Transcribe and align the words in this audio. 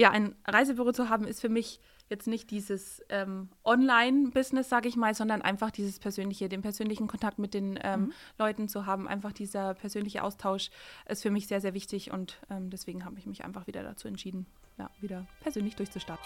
ja, 0.00 0.10
ein 0.10 0.34
Reisebüro 0.46 0.92
zu 0.92 1.10
haben, 1.10 1.26
ist 1.26 1.42
für 1.42 1.50
mich 1.50 1.78
jetzt 2.08 2.26
nicht 2.26 2.50
dieses 2.50 3.04
ähm, 3.10 3.50
Online-Business, 3.64 4.70
sage 4.70 4.88
ich 4.88 4.96
mal, 4.96 5.14
sondern 5.14 5.42
einfach 5.42 5.70
dieses 5.70 5.98
persönliche, 5.98 6.48
den 6.48 6.62
persönlichen 6.62 7.06
Kontakt 7.06 7.38
mit 7.38 7.52
den 7.52 7.78
ähm, 7.82 8.00
mhm. 8.00 8.12
Leuten 8.38 8.68
zu 8.68 8.86
haben. 8.86 9.06
Einfach 9.06 9.32
dieser 9.32 9.74
persönliche 9.74 10.24
Austausch 10.24 10.70
ist 11.06 11.22
für 11.22 11.30
mich 11.30 11.48
sehr, 11.48 11.60
sehr 11.60 11.74
wichtig 11.74 12.10
und 12.12 12.40
ähm, 12.48 12.70
deswegen 12.70 13.04
habe 13.04 13.18
ich 13.18 13.26
mich 13.26 13.44
einfach 13.44 13.66
wieder 13.66 13.82
dazu 13.82 14.08
entschieden, 14.08 14.46
ja, 14.78 14.88
wieder 15.00 15.26
persönlich 15.42 15.76
durchzustarten. 15.76 16.24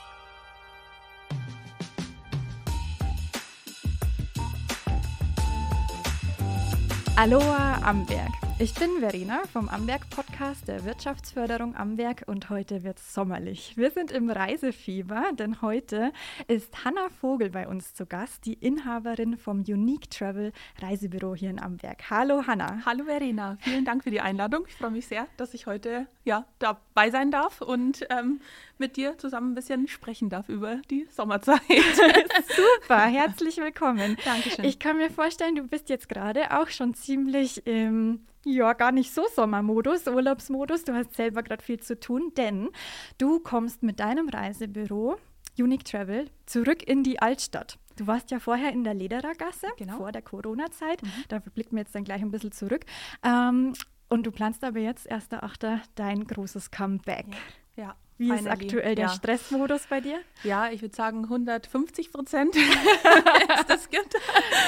Aloha 7.16 7.82
Amberg. 7.82 8.43
Ich 8.60 8.72
bin 8.74 9.00
Verena 9.00 9.42
vom 9.52 9.68
Amberg 9.68 10.08
Podcast 10.10 10.68
der 10.68 10.84
Wirtschaftsförderung 10.84 11.74
Amberg 11.74 12.22
und 12.26 12.50
heute 12.50 12.84
wird 12.84 12.98
es 12.98 13.12
sommerlich. 13.12 13.76
Wir 13.76 13.90
sind 13.90 14.12
im 14.12 14.30
Reisefieber, 14.30 15.24
denn 15.36 15.60
heute 15.60 16.12
ist 16.46 16.84
Hanna 16.84 17.08
Vogel 17.20 17.50
bei 17.50 17.66
uns 17.66 17.94
zu 17.94 18.06
Gast, 18.06 18.46
die 18.46 18.52
Inhaberin 18.52 19.38
vom 19.38 19.62
Unique 19.62 20.08
Travel 20.08 20.52
Reisebüro 20.80 21.34
hier 21.34 21.50
in 21.50 21.58
Amberg. 21.58 22.08
Hallo 22.10 22.46
Hanna. 22.46 22.80
Hallo 22.86 23.06
Verena, 23.06 23.58
vielen 23.60 23.84
Dank 23.84 24.04
für 24.04 24.12
die 24.12 24.20
Einladung. 24.20 24.64
Ich 24.68 24.76
freue 24.76 24.92
mich 24.92 25.08
sehr, 25.08 25.26
dass 25.36 25.52
ich 25.52 25.66
heute 25.66 26.06
ja, 26.22 26.46
dabei 26.60 27.10
sein 27.10 27.32
darf 27.32 27.60
und 27.60 28.06
ähm, 28.08 28.40
mit 28.78 28.96
dir 28.96 29.18
zusammen 29.18 29.50
ein 29.50 29.54
bisschen 29.56 29.88
sprechen 29.88 30.30
darf 30.30 30.48
über 30.48 30.76
die 30.90 31.08
Sommerzeit. 31.10 31.60
Super, 32.78 33.00
herzlich 33.00 33.56
willkommen. 33.56 34.16
Dankeschön. 34.24 34.64
Ich 34.64 34.78
kann 34.78 34.96
mir 34.96 35.10
vorstellen, 35.10 35.56
du 35.56 35.64
bist 35.64 35.88
jetzt 35.88 36.08
gerade 36.08 36.56
auch 36.56 36.68
schon 36.68 36.94
ziemlich 36.94 37.66
im 37.66 38.20
ja, 38.44 38.72
gar 38.72 38.92
nicht 38.92 39.12
so 39.12 39.24
Sommermodus, 39.34 40.06
Urlaubsmodus. 40.06 40.84
Du 40.84 40.94
hast 40.94 41.14
selber 41.14 41.42
gerade 41.42 41.62
viel 41.62 41.80
zu 41.80 41.98
tun, 41.98 42.32
denn 42.36 42.70
du 43.18 43.40
kommst 43.40 43.82
mit 43.82 44.00
deinem 44.00 44.28
Reisebüro 44.28 45.16
Unique 45.58 45.84
Travel 45.84 46.30
zurück 46.46 46.86
in 46.86 47.02
die 47.02 47.20
Altstadt. 47.20 47.78
Du 47.96 48.06
warst 48.06 48.30
ja 48.30 48.40
vorher 48.40 48.72
in 48.72 48.82
der 48.82 48.94
Lederergasse 48.94 49.68
genau. 49.76 49.96
vor 49.96 50.12
der 50.12 50.22
Corona-Zeit. 50.22 51.02
Mhm. 51.02 51.08
Da 51.28 51.38
blicken 51.38 51.76
wir 51.76 51.82
jetzt 51.82 51.94
dann 51.94 52.04
gleich 52.04 52.22
ein 52.22 52.30
bisschen 52.30 52.52
zurück. 52.52 52.84
Ähm, 53.22 53.74
und 54.08 54.26
du 54.26 54.32
planst 54.32 54.64
aber 54.64 54.80
jetzt, 54.80 55.10
1.8., 55.10 55.80
dein 55.94 56.24
großes 56.24 56.70
Comeback. 56.70 57.26
Ja. 57.30 57.36
Ja. 57.76 57.96
Wie 58.16 58.28
Finally. 58.28 58.44
ist 58.44 58.50
aktuell 58.50 58.94
der 58.94 59.06
ja. 59.06 59.10
Stressmodus 59.12 59.86
bei 59.88 60.00
dir? 60.00 60.20
Ja, 60.44 60.70
ich 60.70 60.82
würde 60.82 60.94
sagen 60.94 61.24
150 61.24 62.12
Prozent, 62.12 62.54
es 63.58 63.66
das 63.66 63.90
gibt. 63.90 64.14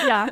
Ja. 0.08 0.28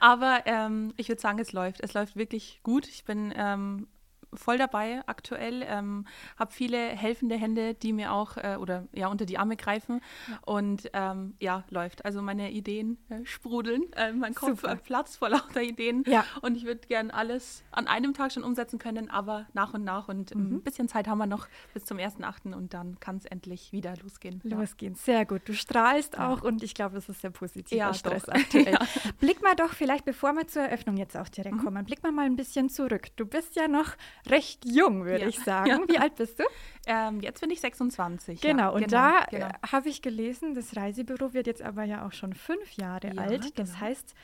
Aber 0.00 0.42
ähm, 0.44 0.92
ich 0.96 1.08
würde 1.08 1.20
sagen, 1.20 1.38
es 1.38 1.52
läuft. 1.52 1.80
Es 1.80 1.94
läuft 1.94 2.16
wirklich 2.16 2.60
gut. 2.64 2.88
Ich 2.88 3.04
bin 3.04 3.32
ähm, 3.36 3.86
voll 4.34 4.58
dabei 4.58 5.02
aktuell, 5.06 5.64
ähm, 5.66 6.06
habe 6.38 6.52
viele 6.52 6.78
helfende 6.78 7.36
Hände, 7.36 7.74
die 7.74 7.92
mir 7.92 8.12
auch 8.12 8.36
äh, 8.36 8.56
oder 8.60 8.86
ja 8.92 9.08
unter 9.08 9.26
die 9.26 9.38
Arme 9.38 9.56
greifen 9.56 10.00
ja. 10.28 10.38
und 10.44 10.90
ähm, 10.92 11.34
ja 11.40 11.64
läuft. 11.70 12.04
Also 12.04 12.22
meine 12.22 12.50
Ideen 12.50 12.98
äh, 13.08 13.24
sprudeln, 13.24 13.84
äh, 13.94 14.12
mein 14.12 14.34
Kopf 14.34 14.60
Super. 14.60 14.76
Platz 14.76 15.16
vor 15.16 15.28
lauter 15.30 15.62
Ideen 15.62 16.04
ja. 16.06 16.24
und 16.42 16.56
ich 16.56 16.64
würde 16.64 16.86
gern 16.88 17.10
alles 17.10 17.64
an 17.70 17.86
einem 17.86 18.14
Tag 18.14 18.32
schon 18.32 18.44
umsetzen 18.44 18.78
können, 18.78 19.10
aber 19.10 19.46
nach 19.52 19.74
und 19.74 19.84
nach 19.84 20.08
und 20.08 20.34
mhm. 20.34 20.56
ein 20.56 20.62
bisschen 20.62 20.88
Zeit 20.88 21.08
haben 21.08 21.18
wir 21.18 21.26
noch 21.26 21.48
bis 21.74 21.84
zum 21.84 21.98
1.8. 21.98 22.54
und 22.54 22.74
dann 22.74 23.00
kann 23.00 23.16
es 23.16 23.24
endlich 23.24 23.72
wieder 23.72 23.94
losgehen. 24.02 24.40
Losgehen, 24.44 24.94
ja. 24.94 24.98
sehr 24.98 25.26
gut. 25.26 25.42
Du 25.46 25.54
strahlst 25.54 26.18
auch 26.18 26.42
und 26.42 26.62
ich 26.62 26.74
glaube, 26.74 26.94
das 26.94 27.08
ist 27.08 27.20
sehr 27.20 27.30
positiv. 27.30 27.76
Ja, 27.76 27.94
Stress 27.94 28.24
doch. 28.24 28.34
aktuell. 28.34 28.78
Blick 29.20 29.42
mal 29.42 29.54
doch 29.56 29.72
vielleicht, 29.72 30.04
bevor 30.04 30.32
wir 30.34 30.46
zur 30.46 30.62
Eröffnung 30.62 30.96
jetzt 30.96 31.16
auch 31.16 31.28
direkt 31.28 31.56
mhm. 31.56 31.64
kommen, 31.64 31.84
blick 31.84 32.02
mal 32.02 32.12
mal 32.12 32.26
ein 32.26 32.36
bisschen 32.36 32.68
zurück. 32.68 33.08
Du 33.16 33.26
bist 33.26 33.56
ja 33.56 33.68
noch 33.68 33.96
recht 34.30 34.64
jung, 34.64 35.04
würde 35.04 35.22
ja. 35.22 35.28
ich 35.28 35.38
sagen. 35.44 35.68
Ja. 35.68 35.80
Wie 35.88 35.98
alt 35.98 36.16
bist 36.16 36.38
du? 36.38 36.44
Ähm, 36.86 37.20
jetzt 37.20 37.40
bin 37.40 37.50
ich 37.50 37.60
26. 37.60 38.40
Genau, 38.40 38.74
und 38.74 38.84
genau, 38.84 38.90
da 38.90 39.24
genau. 39.30 39.46
Äh, 39.46 39.52
habe 39.70 39.88
ich 39.88 40.02
gelesen, 40.02 40.54
das 40.54 40.76
Reisebüro 40.76 41.34
wird 41.34 41.46
jetzt 41.46 41.62
aber 41.62 41.84
ja 41.84 42.06
auch 42.06 42.12
schon 42.12 42.32
fünf 42.34 42.72
Jahre 42.72 43.16
alt. 43.16 43.58
Das 43.58 43.72
genau. 43.72 43.80
heißt, 43.80 44.14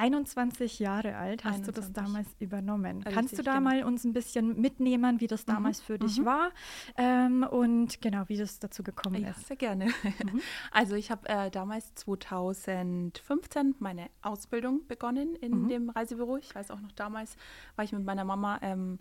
21 0.00 0.78
Jahre 0.78 1.16
alt 1.16 1.44
hast 1.44 1.56
21. 1.56 1.74
du 1.74 1.80
das 1.80 1.92
damals 1.92 2.28
übernommen. 2.38 2.96
Richtig, 2.98 3.14
Kannst 3.14 3.38
du 3.38 3.42
da 3.42 3.58
genau. 3.58 3.70
mal 3.70 3.84
uns 3.84 4.04
ein 4.04 4.14
bisschen 4.14 4.58
mitnehmen, 4.58 5.20
wie 5.20 5.26
das 5.26 5.46
mhm. 5.46 5.52
damals 5.52 5.80
mhm. 5.80 5.84
für 5.84 5.98
dich 5.98 6.18
mhm. 6.18 6.24
war 6.24 6.50
ähm, 6.96 7.42
und 7.42 8.00
genau, 8.00 8.24
wie 8.28 8.38
das 8.38 8.58
dazu 8.58 8.82
gekommen 8.82 9.22
ja, 9.22 9.30
ist? 9.30 9.46
Sehr 9.46 9.56
gerne. 9.56 9.86
Mhm. 9.86 10.40
Also 10.72 10.94
ich 10.94 11.10
habe 11.10 11.28
äh, 11.28 11.50
damals 11.50 11.94
2015 11.96 13.74
meine 13.78 14.08
Ausbildung 14.22 14.86
begonnen 14.86 15.34
in 15.36 15.64
mhm. 15.64 15.68
dem 15.68 15.90
Reisebüro. 15.90 16.38
Ich 16.38 16.54
weiß 16.54 16.70
auch 16.70 16.80
noch, 16.80 16.92
damals 16.92 17.36
war 17.76 17.84
ich 17.84 17.92
mit 17.92 18.04
meiner 18.04 18.24
Mama 18.24 18.58
ähm, 18.62 18.98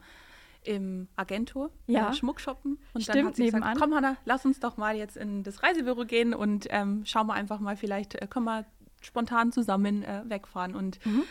im 0.63 1.07
Agentur 1.16 1.72
ja. 1.88 2.13
Schmuck 2.13 2.41
shoppen. 2.41 2.78
Und 2.94 3.03
Stimmt, 3.03 3.18
dann 3.18 3.25
hat 3.28 3.35
sie 3.38 3.44
nebenan. 3.44 3.73
gesagt, 3.73 3.81
komm 3.81 3.96
Hanna, 3.96 4.18
lass 4.25 4.46
uns 4.46 4.59
doch 4.59 4.78
mal 4.78 4.96
jetzt 4.96 5.16
in 5.16 5.44
das 5.44 5.63
Reisebüro 5.63 6.06
gehen 6.06 6.34
und 6.34 6.68
ähm, 6.69 7.06
schauen 7.06 7.28
wir 7.28 7.34
einfach 7.34 7.59
mal, 7.59 7.78
vielleicht 7.78 8.16
äh, 8.16 8.28
können 8.28 8.46
wir 8.46 8.66
spontan 9.01 9.51
zusammen 9.51 10.03
äh, 10.03 10.23
wegfahren. 10.25 10.75
Und 10.75 11.03
mhm. 11.05 11.23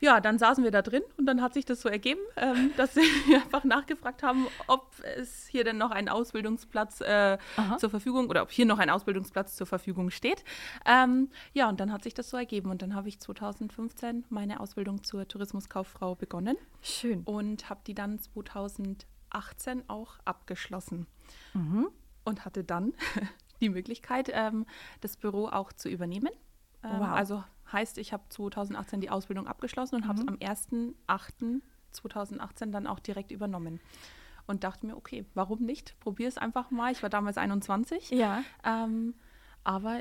ja, 0.00 0.20
dann 0.20 0.38
saßen 0.38 0.64
wir 0.64 0.70
da 0.70 0.82
drin 0.82 1.02
und 1.16 1.26
dann 1.26 1.42
hat 1.42 1.54
sich 1.54 1.64
das 1.64 1.80
so 1.80 1.88
ergeben, 1.88 2.20
ähm, 2.36 2.72
dass 2.76 2.94
sie 2.94 3.02
einfach 3.34 3.64
nachgefragt 3.64 4.22
haben, 4.22 4.46
ob 4.66 4.92
es 5.16 5.46
hier 5.46 5.64
denn 5.64 5.78
noch 5.78 5.90
ein 5.90 6.08
Ausbildungsplatz 6.08 7.00
äh, 7.00 7.38
zur 7.78 7.90
Verfügung 7.90 8.28
oder 8.28 8.42
ob 8.42 8.50
hier 8.50 8.66
noch 8.66 8.78
ein 8.78 8.90
Ausbildungsplatz 8.90 9.56
zur 9.56 9.66
Verfügung 9.66 10.10
steht. 10.10 10.44
Ähm, 10.86 11.30
ja, 11.52 11.68
und 11.68 11.80
dann 11.80 11.92
hat 11.92 12.04
sich 12.04 12.14
das 12.14 12.30
so 12.30 12.36
ergeben 12.36 12.70
und 12.70 12.82
dann 12.82 12.94
habe 12.94 13.08
ich 13.08 13.20
2015 13.20 14.24
meine 14.30 14.60
Ausbildung 14.60 15.02
zur 15.04 15.26
Tourismuskauffrau 15.26 16.14
begonnen. 16.14 16.56
Schön. 16.82 17.22
Und 17.24 17.68
habe 17.68 17.80
die 17.86 17.94
dann 17.94 18.18
2018 18.18 19.88
auch 19.88 20.18
abgeschlossen. 20.24 21.06
Mhm. 21.54 21.88
Und 22.24 22.44
hatte 22.44 22.64
dann 22.64 22.92
die 23.60 23.68
Möglichkeit, 23.68 24.30
ähm, 24.32 24.66
das 25.00 25.16
Büro 25.16 25.46
auch 25.48 25.72
zu 25.72 25.88
übernehmen. 25.88 26.30
Ähm, 26.84 27.00
wow. 27.00 27.08
Also 27.08 27.44
heißt, 27.72 27.98
ich 27.98 28.12
habe 28.12 28.22
2018 28.28 29.00
die 29.00 29.10
Ausbildung 29.10 29.46
abgeschlossen 29.46 29.96
und 29.96 30.04
mhm. 30.04 30.08
habe 30.08 30.20
es 30.20 30.68
am 30.72 30.92
1.8.2018 31.92 32.70
dann 32.70 32.86
auch 32.86 32.98
direkt 32.98 33.30
übernommen. 33.30 33.80
Und 34.46 34.64
dachte 34.64 34.86
mir, 34.86 34.96
okay, 34.96 35.24
warum 35.34 35.60
nicht? 35.62 35.98
Probier 36.00 36.26
es 36.26 36.36
einfach 36.36 36.70
mal. 36.72 36.90
Ich 36.90 37.02
war 37.02 37.10
damals 37.10 37.38
21. 37.38 38.10
Ja. 38.10 38.42
Ähm, 38.64 39.14
aber 39.62 40.00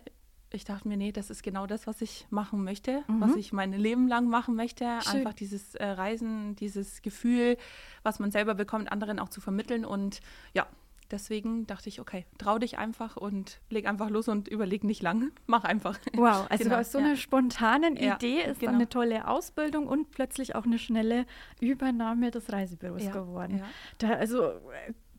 ich 0.51 0.63
dachte 0.63 0.87
mir, 0.87 0.97
nee, 0.97 1.11
das 1.11 1.29
ist 1.29 1.43
genau 1.43 1.67
das, 1.67 1.85
was 1.85 2.01
ich 2.01 2.25
machen 2.31 2.63
möchte, 2.63 3.03
mhm. 3.07 3.21
was 3.21 3.35
ich 3.35 3.53
mein 3.53 3.71
Leben 3.73 4.07
lang 4.07 4.27
machen 4.27 4.55
möchte. 4.55 4.85
Schön. 5.01 5.17
Einfach 5.17 5.33
dieses 5.33 5.75
äh, 5.75 5.85
Reisen, 5.85 6.55
dieses 6.55 7.03
Gefühl, 7.03 7.57
was 8.01 8.19
man 8.19 8.31
selber 8.31 8.55
bekommt, 8.55 8.91
anderen 8.91 9.19
auch 9.19 9.29
zu 9.29 9.41
vermitteln. 9.41 9.85
Und 9.85 10.21
ja, 10.53 10.65
Deswegen 11.11 11.65
dachte 11.65 11.89
ich, 11.89 11.99
okay, 11.99 12.25
trau 12.37 12.59
dich 12.59 12.77
einfach 12.77 13.17
und 13.17 13.59
leg 13.69 13.87
einfach 13.87 14.09
los 14.09 14.27
und 14.27 14.47
überleg 14.47 14.83
nicht 14.83 15.01
lang. 15.01 15.31
Mach 15.47 15.63
einfach. 15.63 15.97
Wow, 16.13 16.45
also 16.49 16.63
genau. 16.65 16.77
aus 16.77 16.91
so 16.91 16.97
einer 16.99 17.09
ja. 17.09 17.15
spontanen 17.15 17.95
Idee 17.95 18.41
ja, 18.41 18.45
ist 18.45 18.59
genau. 18.59 18.71
dann 18.71 18.75
eine 18.75 18.89
tolle 18.89 19.27
Ausbildung 19.27 19.87
und 19.87 20.11
plötzlich 20.11 20.55
auch 20.55 20.65
eine 20.65 20.79
schnelle 20.79 21.25
Übernahme 21.59 22.31
des 22.31 22.51
Reisebüros 22.51 23.03
ja, 23.03 23.11
geworden. 23.11 23.63
Da, 23.97 24.09
also 24.13 24.53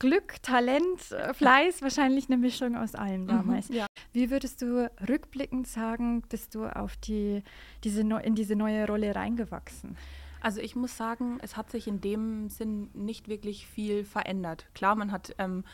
Glück, 0.01 0.43
Talent, 0.43 1.13
äh, 1.13 1.35
Fleiß, 1.35 1.83
wahrscheinlich 1.83 2.29
eine 2.29 2.39
Mischung 2.39 2.75
aus 2.75 2.95
allem 2.95 3.25
mhm, 3.25 3.29
damals. 3.29 3.69
Mhm, 3.69 3.77
ja. 3.77 3.87
Wie 4.13 4.31
würdest 4.31 4.63
du 4.63 4.91
rückblickend 5.09 5.69
sagen, 5.69 6.23
bist 6.23 6.55
du 6.55 6.65
auf 6.65 6.97
die, 6.97 7.43
diese, 7.85 8.01
in 8.01 8.35
diese 8.35 8.57
neue 8.57 8.87
Rolle 8.87 9.15
reingewachsen? 9.15 9.97
Also 10.41 10.61
ich 10.61 10.77
muss 10.77 10.97
sagen, 10.97 11.39
es 11.43 11.57
hat 11.57 11.71
sich 11.71 11.87
in 11.87 12.01
dem 12.01 12.49
Sinn 12.49 12.91
nicht 12.95 13.29
wirklich 13.29 13.67
viel 13.67 14.05
verändert. 14.05 14.67
Klar, 14.75 14.95
man 14.95 15.13
hat 15.13 15.35
ähm, 15.39 15.65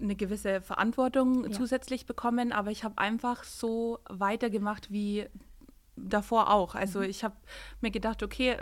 eine 0.00 0.14
gewisse 0.14 0.60
Verantwortung 0.60 1.44
ja. 1.44 1.50
zusätzlich 1.50 2.06
bekommen, 2.06 2.52
aber 2.52 2.70
ich 2.70 2.84
habe 2.84 2.98
einfach 2.98 3.44
so 3.44 3.98
weitergemacht 4.08 4.90
wie 4.92 5.26
davor 5.96 6.50
auch. 6.50 6.74
Also 6.74 7.00
mhm. 7.00 7.06
ich 7.06 7.24
habe 7.24 7.36
mir 7.80 7.90
gedacht, 7.90 8.22
okay, 8.22 8.56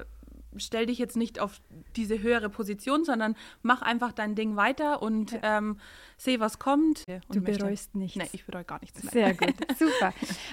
stell 0.59 0.87
dich 0.87 0.99
jetzt 0.99 1.17
nicht 1.17 1.41
auf 1.41 1.61
diese 1.97 2.23
höhere 2.23 2.49
Position, 2.49 3.05
sondern 3.05 3.37
mach 3.63 3.83
einfach 3.83 4.13
dein 4.13 4.35
Ding 4.35 4.57
weiter 4.57 5.03
und 5.03 5.33
ja. 5.33 5.59
ähm, 5.59 5.79
seh, 6.17 6.41
was 6.41 6.59
kommt. 6.59 7.05
du 7.07 7.41
bereust 7.41 7.95
nichts. 7.95 8.17
Nein, 8.17 8.29
ich 8.33 8.45
bereue 8.47 8.65
gar 8.65 8.81
nichts. 8.81 9.03
Mehr. 9.03 9.13
Sehr 9.13 9.35
gut, 9.35 9.55
super. 9.79 10.13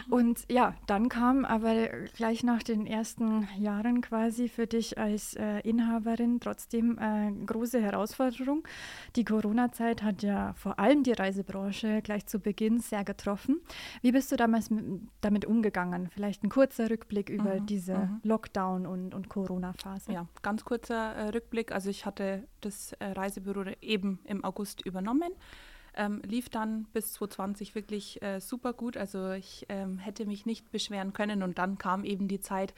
Und 0.09 0.43
ja, 0.49 0.75
dann 0.87 1.09
kam 1.09 1.45
aber 1.45 1.87
gleich 2.15 2.43
nach 2.43 2.63
den 2.63 2.85
ersten 2.85 3.47
Jahren 3.57 4.01
quasi 4.01 4.49
für 4.49 4.67
dich 4.67 4.97
als 4.97 5.35
äh, 5.35 5.59
Inhaberin 5.61 6.39
trotzdem 6.39 6.97
äh, 6.99 7.31
große 7.45 7.81
Herausforderung. 7.81 8.67
Die 9.15 9.23
Corona-Zeit 9.23 10.03
hat 10.03 10.23
ja 10.23 10.53
vor 10.53 10.79
allem 10.79 11.03
die 11.03 11.13
Reisebranche 11.13 12.01
gleich 12.01 12.25
zu 12.25 12.39
Beginn 12.39 12.79
sehr 12.79 13.03
getroffen. 13.03 13.61
Wie 14.01 14.11
bist 14.11 14.31
du 14.31 14.35
damals 14.35 14.69
damit 15.21 15.45
umgegangen? 15.45 16.09
Vielleicht 16.13 16.43
ein 16.43 16.49
kurzer 16.49 16.89
Rückblick 16.89 17.29
über 17.29 17.61
mhm, 17.61 17.65
diese 17.65 17.97
mhm. 17.97 18.21
Lockdown- 18.23 18.85
und, 18.85 19.13
und 19.13 19.29
Corona-Phase. 19.29 19.92
Ja, 20.13 20.27
ganz 20.41 20.65
kurzer 20.65 21.13
äh, 21.15 21.29
Rückblick. 21.29 21.71
Also 21.71 21.89
ich 21.89 22.05
hatte 22.05 22.47
das 22.61 22.93
äh, 22.93 23.05
Reisebüro 23.05 23.65
eben 23.81 24.19
im 24.25 24.43
August 24.43 24.85
übernommen. 24.85 25.33
Ähm, 25.95 26.21
lief 26.25 26.49
dann 26.49 26.85
bis 26.93 27.13
2020 27.13 27.75
wirklich 27.75 28.21
äh, 28.23 28.39
super 28.39 28.73
gut. 28.73 28.97
Also 28.97 29.31
ich 29.31 29.65
ähm, 29.69 29.99
hätte 29.99 30.25
mich 30.25 30.45
nicht 30.45 30.71
beschweren 30.71 31.13
können 31.13 31.43
und 31.43 31.57
dann 31.59 31.77
kam 31.77 32.03
eben 32.03 32.27
die 32.27 32.39
Zeit, 32.39 32.73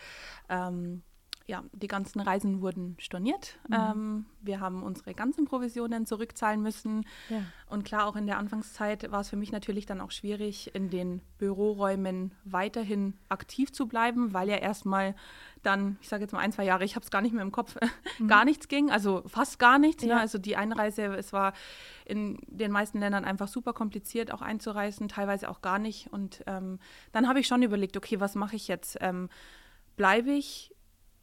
ähm, 0.49 1.01
ja, 1.47 1.63
die 1.73 1.87
ganzen 1.87 2.21
Reisen 2.21 2.61
wurden 2.61 2.95
storniert. 2.99 3.59
Mhm. 3.67 3.75
Ähm, 3.75 4.25
wir 4.41 4.59
haben 4.59 4.81
unsere 4.81 5.13
ganzen 5.13 5.45
Provisionen 5.45 6.07
zurückzahlen 6.07 6.61
müssen. 6.61 7.05
Ja. 7.29 7.41
Und 7.67 7.85
klar, 7.85 8.07
auch 8.07 8.15
in 8.15 8.25
der 8.25 8.39
Anfangszeit 8.39 9.11
war 9.11 9.21
es 9.21 9.29
für 9.29 9.35
mich 9.35 9.51
natürlich 9.51 9.85
dann 9.85 10.01
auch 10.01 10.09
schwierig, 10.09 10.73
in 10.73 10.89
den 10.89 11.21
Büroräumen 11.37 12.31
weiterhin 12.45 13.13
aktiv 13.29 13.71
zu 13.71 13.87
bleiben, 13.87 14.33
weil 14.33 14.49
ja 14.49 14.57
erstmal 14.57 15.15
dann, 15.61 15.97
ich 16.01 16.09
sage 16.09 16.23
jetzt 16.23 16.31
mal 16.31 16.39
ein, 16.39 16.51
zwei 16.51 16.65
Jahre, 16.65 16.83
ich 16.83 16.95
habe 16.95 17.03
es 17.03 17.11
gar 17.11 17.21
nicht 17.21 17.33
mehr 17.33 17.43
im 17.43 17.51
Kopf, 17.51 17.75
mhm. 18.19 18.27
gar 18.27 18.43
nichts 18.43 18.67
ging, 18.67 18.89
also 18.89 19.21
fast 19.27 19.59
gar 19.59 19.77
nichts. 19.77 20.01
Ne? 20.01 20.09
Ja. 20.09 20.15
Ne? 20.15 20.21
Also 20.21 20.39
die 20.39 20.55
Einreise, 20.55 21.05
es 21.15 21.31
war 21.31 21.53
in 22.05 22.39
den 22.47 22.71
meisten 22.71 22.99
Ländern 22.99 23.23
einfach 23.23 23.47
super 23.47 23.73
kompliziert, 23.73 24.33
auch 24.33 24.41
einzureisen, 24.41 25.09
teilweise 25.09 25.49
auch 25.49 25.61
gar 25.61 25.77
nicht. 25.77 26.11
Und 26.11 26.43
ähm, 26.47 26.79
dann 27.11 27.27
habe 27.27 27.39
ich 27.39 27.47
schon 27.47 27.61
überlegt, 27.61 27.97
okay, 27.97 28.19
was 28.19 28.33
mache 28.33 28.55
ich 28.55 28.67
jetzt? 28.67 28.97
Ähm, 29.01 29.29
bleibe 29.95 30.31
ich 30.31 30.74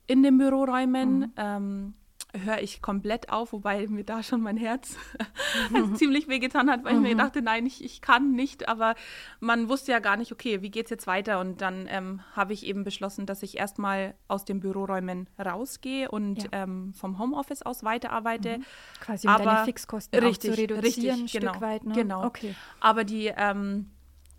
in 0.07 0.23
den 0.23 0.39
Büroräumen. 0.39 1.19
Mhm. 1.19 1.33
Ähm, 1.37 1.95
höre 2.35 2.63
ich 2.63 2.81
komplett 2.81 3.31
auf, 3.31 3.53
wobei 3.53 3.87
mir 3.89 4.05
da 4.05 4.23
schon 4.23 4.41
mein 4.41 4.57
Herz 4.57 4.97
mhm. 5.71 5.95
ziemlich 5.97 6.29
wehgetan 6.29 6.71
hat, 6.71 6.85
weil 6.85 6.95
mhm. 6.95 7.05
ich 7.05 7.09
mir 7.11 7.15
mhm. 7.15 7.19
dachte, 7.19 7.43
nein, 7.43 7.67
ich, 7.67 7.85
ich 7.85 8.01
kann 8.01 8.33
nicht. 8.33 8.69
Aber 8.69 8.95
man 9.41 9.69
wusste 9.69 9.93
ja 9.93 9.99
gar 9.99 10.17
nicht, 10.17 10.33
okay, 10.33 10.63
wie 10.63 10.71
geht 10.71 10.87
es 10.87 10.91
jetzt 10.91 11.07
weiter? 11.07 11.41
Und 11.41 11.61
dann 11.61 11.87
ähm, 11.89 12.21
habe 12.35 12.53
ich 12.53 12.65
eben 12.65 12.85
beschlossen, 12.85 13.27
dass 13.27 13.43
ich 13.43 13.59
erstmal 13.59 14.15
aus 14.29 14.45
den 14.45 14.61
Büroräumen 14.61 15.29
rausgehe 15.39 16.11
und 16.11 16.45
ja. 16.45 16.49
ähm, 16.53 16.93
vom 16.95 17.19
Homeoffice 17.19 17.63
aus 17.63 17.85
weiterarbeite. 17.85 18.59
Mhm. 18.59 18.65
Quasi 19.01 19.27
um 19.27 19.35
Aber 19.35 19.45
deine 19.45 19.65
Fixkosten 19.65 20.19
richtig, 20.25 20.55
zu 20.55 20.61
reduzieren, 20.61 21.21
richtig, 21.23 21.41
genau, 21.41 21.61
weit. 21.61 21.85
Ne? 21.85 21.95
Genau. 21.95 22.25
Okay. 22.25 22.55
Aber 22.81 23.05
die 23.05 23.33
ähm, 23.37 23.91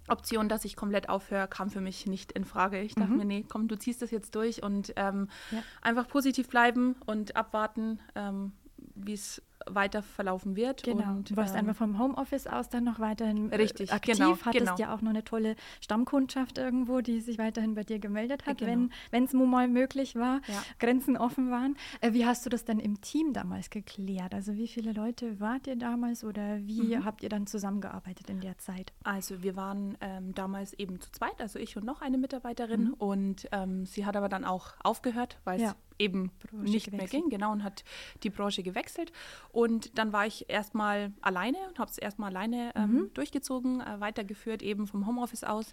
Option, 0.07 0.50
dass 0.50 0.65
ich 0.65 0.75
komplett 0.75 1.09
aufhöre, 1.09 1.47
kam 1.47 1.69
für 1.69 1.81
mich 1.81 2.05
nicht 2.07 2.31
in 2.33 2.45
Frage. 2.45 2.81
Ich 2.81 2.95
dachte 2.95 3.11
mhm. 3.11 3.17
mir, 3.17 3.25
nee, 3.25 3.45
komm, 3.47 3.67
du 3.67 3.77
ziehst 3.77 4.01
das 4.01 4.11
jetzt 4.11 4.35
durch 4.35 4.61
und 4.63 4.94
ähm, 4.95 5.29
ja. 5.51 5.63
einfach 5.81 6.07
positiv 6.07 6.50
bleiben 6.50 6.95
und 7.05 7.35
abwarten, 7.35 8.00
ähm, 8.15 8.51
wie 8.95 9.13
es 9.13 9.41
weiter 9.69 10.01
verlaufen 10.01 10.56
wird. 10.56 10.83
Genau. 10.83 11.12
Und, 11.12 11.31
du 11.31 11.36
warst 11.36 11.54
ähm, 11.54 11.62
einfach 11.62 11.75
vom 11.75 12.00
Homeoffice 12.00 12.48
aus 12.48 12.69
dann 12.69 12.83
noch 12.83 13.00
weiterhin 13.00 13.51
äh, 13.51 13.56
richtig, 13.56 13.92
aktiv, 13.92 14.18
genau, 14.18 14.38
hattest 14.44 14.54
genau. 14.54 14.75
ja 14.77 14.94
auch 14.94 15.01
noch 15.01 15.10
eine 15.10 15.24
tolle 15.24 15.56
Stammkundschaft 15.81 16.57
irgendwo, 16.57 17.01
die 17.01 17.21
sich 17.21 17.38
weiterhin 17.38 17.75
bei 17.75 17.83
dir 17.83 18.00
gemeldet 18.00 18.45
hat, 18.45 18.60
genau. 18.60 18.89
wenn 19.12 19.24
es 19.24 19.33
mal 19.33 19.68
möglich 19.68 20.15
war, 20.15 20.42
ja. 20.48 20.63
Grenzen 20.80 21.18
offen 21.18 21.51
waren. 21.51 21.75
Äh, 22.01 22.13
wie 22.13 22.25
hast 22.25 22.45
du 22.45 22.50
das 22.50 22.65
dann 22.65 22.80
im 22.80 23.01
Team 23.01 23.33
damals 23.33 23.69
geklärt? 23.69 24.33
Also 24.33 24.56
wie 24.56 24.68
viele 24.68 24.94
Leute 24.94 25.39
wart 25.39 25.68
ihr 25.68 25.75
damals 25.75 26.24
oder 26.24 26.57
wie 26.60 26.95
mhm. 26.95 27.06
habt 27.06 27.24
ihr 27.24 27.30
dann 27.30 27.48
zusammengearbeitet 27.48 28.30
in 28.30 28.42
der 28.42 28.57
Zeit? 28.57 28.94
Also 29.04 29.44
wir 29.44 29.56
waren 29.56 29.98
ähm, 30.01 30.33
damals 30.33 30.74
eben 30.74 31.00
zu 31.00 31.12
zweit, 31.12 31.39
also 31.39 31.60
ich 31.60 31.77
und 31.77 31.86
noch 31.86 32.01
eine 32.01 32.18
Mitarbeiterin 32.18 32.86
mhm. 32.86 32.94
und 32.94 33.48
ähm, 33.51 33.86
sie 33.86 34.06
hat 34.06 34.15
aber 34.15 34.30
dann 34.30 34.45
auch 34.45 34.74
aufgehört, 34.83 35.38
weil 35.44 35.57
es 35.57 35.63
ja 35.63 35.75
eben 36.00 36.31
Branche 36.40 36.72
nicht 36.72 36.86
gewechselt. 36.86 36.94
mehr 36.94 37.07
ging, 37.07 37.30
genau, 37.30 37.51
und 37.51 37.63
hat 37.63 37.84
die 38.24 38.30
Branche 38.30 38.63
gewechselt. 38.63 39.12
Und 39.51 39.98
dann 39.98 40.13
war 40.13 40.25
ich 40.25 40.50
erstmal 40.50 41.13
alleine 41.22 41.57
und 41.69 41.80
habe 41.80 41.92
es 41.92 41.98
erstmal 41.98 42.30
alleine 42.30 42.72
ähm, 42.75 42.92
mhm. 42.92 43.13
durchgezogen, 43.13 43.81
äh, 43.81 44.00
weitergeführt, 44.00 44.62
eben 44.62 44.88
vom 44.88 45.07
Homeoffice 45.07 45.44
aus. 45.44 45.72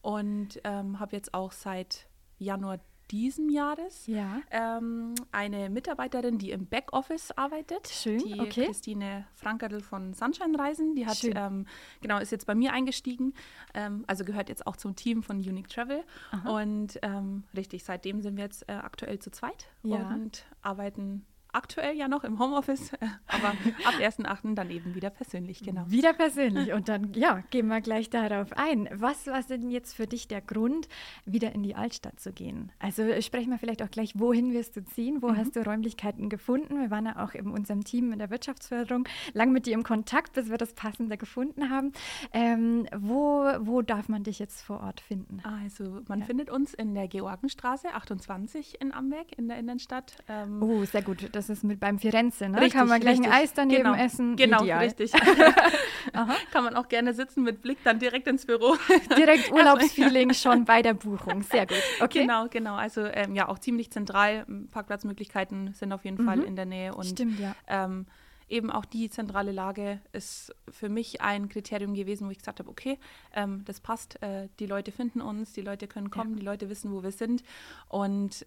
Und 0.00 0.60
ähm, 0.64 0.98
habe 1.00 1.16
jetzt 1.16 1.34
auch 1.34 1.52
seit 1.52 2.08
Januar 2.38 2.80
diesem 3.10 3.48
Jahres 3.50 4.06
ja. 4.06 4.40
ähm, 4.50 5.14
eine 5.32 5.68
Mitarbeiterin, 5.70 6.38
die 6.38 6.50
im 6.50 6.66
Backoffice 6.66 7.30
arbeitet. 7.32 7.88
Schön, 7.88 8.18
die 8.18 8.40
okay. 8.40 8.66
Christine 8.66 9.26
Frankerl 9.34 9.80
von 9.80 10.14
Sunshine 10.14 10.58
Reisen. 10.58 10.94
Die 10.94 11.06
hat, 11.06 11.22
ähm, 11.24 11.66
genau, 12.00 12.18
ist 12.18 12.32
jetzt 12.32 12.46
bei 12.46 12.54
mir 12.54 12.72
eingestiegen. 12.72 13.34
Ähm, 13.74 14.04
also 14.06 14.24
gehört 14.24 14.48
jetzt 14.48 14.66
auch 14.66 14.76
zum 14.76 14.96
Team 14.96 15.22
von 15.22 15.36
Unique 15.38 15.68
Travel. 15.68 16.04
Aha. 16.30 16.62
Und 16.62 16.98
ähm, 17.02 17.44
richtig, 17.56 17.84
seitdem 17.84 18.22
sind 18.22 18.36
wir 18.36 18.44
jetzt 18.44 18.68
äh, 18.68 18.72
aktuell 18.72 19.18
zu 19.18 19.30
zweit 19.30 19.66
ja. 19.82 20.14
und 20.14 20.44
arbeiten 20.62 21.26
aktuell 21.52 21.96
ja 21.96 22.08
noch 22.08 22.24
im 22.24 22.38
Homeoffice, 22.38 22.92
aber 23.26 23.48
ab 23.84 23.94
1.8. 24.00 24.54
dann 24.54 24.70
eben 24.70 24.94
wieder 24.94 25.10
persönlich, 25.10 25.62
genau. 25.62 25.84
Wieder 25.86 26.12
persönlich 26.12 26.72
und 26.72 26.88
dann, 26.88 27.12
ja, 27.14 27.42
gehen 27.50 27.68
wir 27.68 27.80
gleich 27.80 28.10
darauf 28.10 28.52
ein. 28.56 28.88
Was 28.92 29.26
war 29.26 29.42
denn 29.42 29.70
jetzt 29.70 29.94
für 29.94 30.06
dich 30.06 30.28
der 30.28 30.40
Grund, 30.40 30.88
wieder 31.24 31.52
in 31.52 31.62
die 31.62 31.74
Altstadt 31.74 32.20
zu 32.20 32.32
gehen? 32.32 32.72
Also 32.78 33.02
sprechen 33.20 33.50
wir 33.50 33.58
vielleicht 33.58 33.82
auch 33.82 33.90
gleich, 33.90 34.18
wohin 34.18 34.52
wirst 34.52 34.76
du 34.76 34.84
ziehen? 34.84 35.20
Wo 35.20 35.28
mhm. 35.28 35.36
hast 35.36 35.56
du 35.56 35.60
Räumlichkeiten 35.64 36.28
gefunden? 36.28 36.80
Wir 36.80 36.90
waren 36.90 37.06
ja 37.06 37.22
auch 37.22 37.34
in 37.34 37.48
unserem 37.48 37.84
Team 37.84 38.12
in 38.12 38.18
der 38.18 38.30
Wirtschaftsförderung 38.30 39.06
lang 39.32 39.52
mit 39.52 39.66
dir 39.66 39.74
im 39.74 39.82
Kontakt, 39.82 40.32
bis 40.32 40.50
wir 40.50 40.58
das 40.58 40.72
Passende 40.72 41.16
gefunden 41.16 41.70
haben. 41.70 41.92
Ähm, 42.32 42.86
wo, 42.96 43.44
wo 43.60 43.82
darf 43.82 44.08
man 44.08 44.22
dich 44.22 44.38
jetzt 44.38 44.62
vor 44.62 44.80
Ort 44.80 45.00
finden? 45.00 45.42
Also 45.44 46.00
man 46.08 46.20
ja. 46.20 46.26
findet 46.26 46.50
uns 46.50 46.74
in 46.74 46.94
der 46.94 47.08
Georgenstraße 47.08 47.88
28 47.92 48.80
in 48.80 48.92
Amberg 48.92 49.36
in 49.36 49.48
der 49.48 49.58
Innenstadt. 49.58 50.16
Ähm, 50.28 50.62
oh, 50.62 50.84
sehr 50.84 51.02
gut. 51.02 51.28
Das 51.32 51.41
das 51.42 51.58
ist 51.58 51.64
mit 51.64 51.80
beim 51.80 51.98
Firenze, 51.98 52.48
ne? 52.48 52.58
Richtig, 52.58 52.74
Kann 52.74 52.88
man 52.88 53.00
gleich 53.00 53.18
richtig. 53.18 53.32
ein 53.32 53.42
Eis 53.42 53.52
daneben 53.52 53.84
genau. 53.84 53.96
essen. 53.96 54.36
Genau, 54.36 54.62
Ideal. 54.62 54.84
richtig. 54.84 55.12
Kann 56.52 56.64
man 56.64 56.76
auch 56.76 56.88
gerne 56.88 57.14
sitzen 57.14 57.42
mit 57.42 57.62
Blick 57.62 57.78
dann 57.82 57.98
direkt 57.98 58.28
ins 58.28 58.46
Büro. 58.46 58.76
Direkt 59.16 59.50
Urlaubsfeeling 59.52 60.34
schon 60.34 60.64
bei 60.64 60.82
der 60.82 60.94
Buchung. 60.94 61.42
Sehr 61.42 61.66
gut. 61.66 61.82
Okay. 62.00 62.20
Genau, 62.20 62.46
genau. 62.48 62.74
Also 62.74 63.04
ähm, 63.06 63.34
ja, 63.34 63.48
auch 63.48 63.58
ziemlich 63.58 63.90
zentral. 63.90 64.46
Parkplatzmöglichkeiten 64.70 65.74
sind 65.74 65.92
auf 65.92 66.04
jeden 66.04 66.22
mhm. 66.22 66.26
Fall 66.26 66.40
in 66.42 66.54
der 66.54 66.66
Nähe. 66.66 66.94
Und, 66.94 67.06
Stimmt, 67.06 67.40
ja. 67.40 67.54
Ähm, 67.66 68.06
eben 68.48 68.70
auch 68.70 68.84
die 68.84 69.10
zentrale 69.10 69.50
Lage 69.50 70.00
ist 70.12 70.54
für 70.68 70.88
mich 70.88 71.20
ein 71.22 71.48
Kriterium 71.48 71.94
gewesen, 71.94 72.26
wo 72.26 72.30
ich 72.30 72.38
gesagt 72.38 72.60
habe, 72.60 72.70
okay, 72.70 72.98
ähm, 73.34 73.64
das 73.64 73.80
passt, 73.80 74.22
äh, 74.22 74.48
die 74.60 74.66
Leute 74.66 74.92
finden 74.92 75.20
uns, 75.20 75.52
die 75.52 75.62
Leute 75.62 75.88
können 75.88 76.10
kommen, 76.10 76.32
ja. 76.32 76.38
die 76.38 76.44
Leute 76.44 76.68
wissen, 76.68 76.92
wo 76.92 77.02
wir 77.02 77.12
sind. 77.12 77.42
Und 77.88 78.46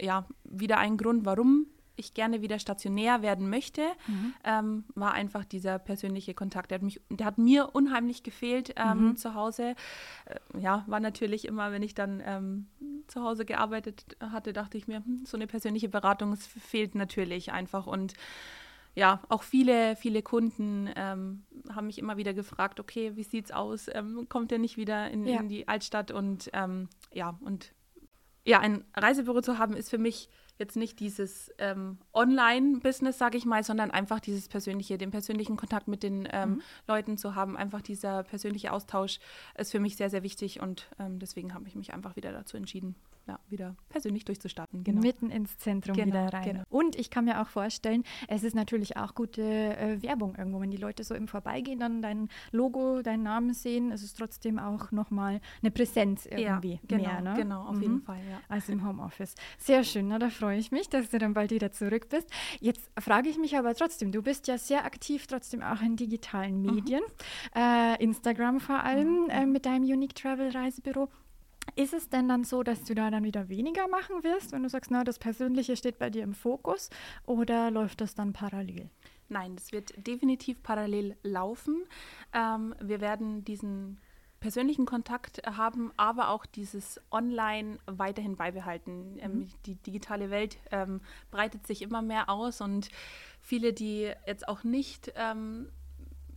ja, 0.00 0.26
wieder 0.44 0.78
ein 0.78 0.96
Grund, 0.96 1.24
warum 1.24 1.66
ich 1.96 2.14
gerne 2.14 2.42
wieder 2.42 2.58
stationär 2.58 3.22
werden 3.22 3.48
möchte, 3.50 3.82
mhm. 4.06 4.34
ähm, 4.44 4.84
war 4.94 5.12
einfach 5.12 5.44
dieser 5.44 5.78
persönliche 5.78 6.34
Kontakt. 6.34 6.70
Der 6.70 6.76
hat, 6.76 6.82
mich, 6.82 7.00
der 7.10 7.26
hat 7.26 7.38
mir 7.38 7.74
unheimlich 7.74 8.22
gefehlt 8.22 8.74
ähm, 8.76 9.08
mhm. 9.08 9.16
zu 9.16 9.34
Hause. 9.34 9.74
Äh, 10.26 10.60
ja, 10.60 10.84
war 10.86 11.00
natürlich 11.00 11.46
immer, 11.46 11.72
wenn 11.72 11.82
ich 11.82 11.94
dann 11.94 12.22
ähm, 12.24 12.66
zu 13.06 13.22
Hause 13.22 13.44
gearbeitet 13.44 14.16
hatte, 14.20 14.52
dachte 14.52 14.78
ich 14.78 14.86
mir, 14.86 14.98
hm, 14.98 15.24
so 15.24 15.36
eine 15.36 15.46
persönliche 15.46 15.88
Beratung 15.88 16.36
fehlt 16.36 16.94
natürlich 16.94 17.52
einfach. 17.52 17.86
Und 17.86 18.14
ja, 18.94 19.20
auch 19.28 19.42
viele, 19.42 19.94
viele 19.96 20.22
Kunden 20.22 20.88
ähm, 20.96 21.44
haben 21.70 21.86
mich 21.86 21.98
immer 21.98 22.16
wieder 22.16 22.32
gefragt, 22.32 22.80
okay, 22.80 23.14
wie 23.14 23.24
sieht's 23.24 23.52
aus? 23.52 23.88
Ähm, 23.92 24.26
kommt 24.28 24.50
er 24.52 24.58
nicht 24.58 24.76
wieder 24.76 25.10
in, 25.10 25.26
ja. 25.26 25.40
in 25.40 25.48
die 25.48 25.68
Altstadt? 25.68 26.10
Und 26.10 26.50
ähm, 26.54 26.88
ja, 27.12 27.38
und 27.40 27.74
ja, 28.46 28.60
ein 28.60 28.84
Reisebüro 28.94 29.42
zu 29.42 29.58
haben, 29.58 29.74
ist 29.74 29.90
für 29.90 29.98
mich 29.98 30.30
jetzt 30.58 30.76
nicht 30.76 31.00
dieses 31.00 31.52
ähm, 31.58 31.98
Online-Business, 32.12 33.18
sage 33.18 33.36
ich 33.36 33.44
mal, 33.44 33.62
sondern 33.64 33.90
einfach 33.90 34.20
dieses 34.20 34.48
persönliche, 34.48 34.98
den 34.98 35.10
persönlichen 35.10 35.56
Kontakt 35.56 35.88
mit 35.88 36.02
den 36.02 36.28
ähm, 36.32 36.50
mhm. 36.50 36.62
Leuten 36.86 37.18
zu 37.18 37.34
haben. 37.34 37.56
Einfach 37.56 37.82
dieser 37.82 38.22
persönliche 38.22 38.72
Austausch 38.72 39.18
ist 39.56 39.72
für 39.72 39.80
mich 39.80 39.96
sehr, 39.96 40.10
sehr 40.10 40.22
wichtig 40.22 40.60
und 40.60 40.88
ähm, 40.98 41.18
deswegen 41.18 41.54
habe 41.54 41.66
ich 41.68 41.74
mich 41.74 41.92
einfach 41.92 42.16
wieder 42.16 42.32
dazu 42.32 42.56
entschieden, 42.56 42.94
ja, 43.26 43.40
wieder 43.48 43.74
persönlich 43.88 44.24
durchzustarten. 44.24 44.84
Genau. 44.84 45.00
Mitten 45.00 45.30
ins 45.30 45.58
Zentrum 45.58 45.96
genau, 45.96 46.06
wieder 46.06 46.32
rein. 46.32 46.44
Genau. 46.44 46.62
Und 46.70 46.96
ich 46.96 47.10
kann 47.10 47.24
mir 47.24 47.40
auch 47.40 47.48
vorstellen, 47.48 48.04
es 48.28 48.42
ist 48.44 48.54
natürlich 48.54 48.96
auch 48.96 49.14
gute 49.14 49.42
äh, 49.42 50.02
Werbung 50.02 50.36
irgendwo, 50.36 50.60
wenn 50.60 50.70
die 50.70 50.76
Leute 50.76 51.02
so 51.02 51.14
im 51.14 51.26
Vorbeigehen 51.26 51.80
dann 51.80 52.02
dein 52.02 52.28
Logo, 52.52 53.02
deinen 53.02 53.24
Namen 53.24 53.52
sehen, 53.54 53.90
es 53.90 54.02
ist 54.02 54.18
trotzdem 54.18 54.58
auch 54.58 54.92
nochmal 54.92 55.40
eine 55.60 55.70
Präsenz 55.70 56.26
irgendwie 56.26 56.74
ja, 56.74 56.80
genau, 56.86 57.02
mehr. 57.02 57.20
Ne? 57.20 57.34
Genau, 57.36 57.62
auf 57.64 57.76
mhm. 57.76 57.82
jeden 57.82 58.00
Fall, 58.02 58.20
ja. 58.30 58.40
Als 58.48 58.68
im 58.68 58.86
Homeoffice. 58.86 59.34
Sehr 59.58 59.82
schön, 59.82 60.08
na, 60.08 60.18
da 60.18 60.30
freue 60.30 60.58
ich 60.58 60.70
mich, 60.70 60.88
dass 60.88 61.10
du 61.10 61.18
dann 61.18 61.34
bald 61.34 61.50
wieder 61.50 61.72
zurück 61.72 62.08
bist. 62.08 62.30
Jetzt 62.60 62.90
frage 62.98 63.28
ich 63.28 63.38
mich 63.38 63.56
aber 63.56 63.74
trotzdem, 63.74 64.12
du 64.12 64.22
bist 64.22 64.46
ja 64.46 64.58
sehr 64.58 64.84
aktiv 64.84 65.26
trotzdem 65.26 65.62
auch 65.62 65.80
in 65.82 65.96
digitalen 65.96 66.60
mhm. 66.62 66.74
Medien, 66.74 67.02
mhm. 67.02 67.60
äh, 67.60 68.02
Instagram 68.02 68.60
vor 68.60 68.84
allem 68.84 69.24
mhm. 69.24 69.30
äh, 69.30 69.46
mit 69.46 69.66
deinem 69.66 69.84
Unique 69.84 70.14
Travel 70.14 70.50
Reisebüro. 70.50 71.08
Ist 71.74 71.92
es 71.92 72.08
denn 72.08 72.28
dann 72.28 72.44
so, 72.44 72.62
dass 72.62 72.84
du 72.84 72.94
da 72.94 73.10
dann 73.10 73.24
wieder 73.24 73.48
weniger 73.48 73.88
machen 73.88 74.22
wirst, 74.22 74.52
wenn 74.52 74.62
du 74.62 74.68
sagst, 74.68 74.90
na, 74.90 75.04
das 75.04 75.18
Persönliche 75.18 75.76
steht 75.76 75.98
bei 75.98 76.10
dir 76.10 76.22
im 76.22 76.34
Fokus 76.34 76.90
oder 77.26 77.70
läuft 77.70 78.00
das 78.00 78.14
dann 78.14 78.32
parallel? 78.32 78.88
Nein, 79.28 79.56
das 79.56 79.72
wird 79.72 80.06
definitiv 80.06 80.62
parallel 80.62 81.16
laufen. 81.22 81.84
Ähm, 82.32 82.74
wir 82.80 83.00
werden 83.00 83.44
diesen 83.44 83.98
persönlichen 84.40 84.86
Kontakt 84.86 85.42
haben, 85.44 85.92
aber 85.96 86.28
auch 86.28 86.46
dieses 86.46 87.00
Online 87.10 87.78
weiterhin 87.86 88.36
beibehalten. 88.36 89.18
Ähm, 89.18 89.38
mhm. 89.38 89.48
die 89.64 89.74
digitale 89.76 90.30
Welt 90.30 90.58
ähm, 90.70 91.00
breitet 91.30 91.66
sich 91.66 91.82
immer 91.82 92.02
mehr 92.02 92.28
aus 92.28 92.60
und 92.60 92.88
viele, 93.40 93.72
die 93.72 94.12
jetzt 94.26 94.46
auch 94.48 94.62
nicht 94.62 95.12
ähm, 95.16 95.68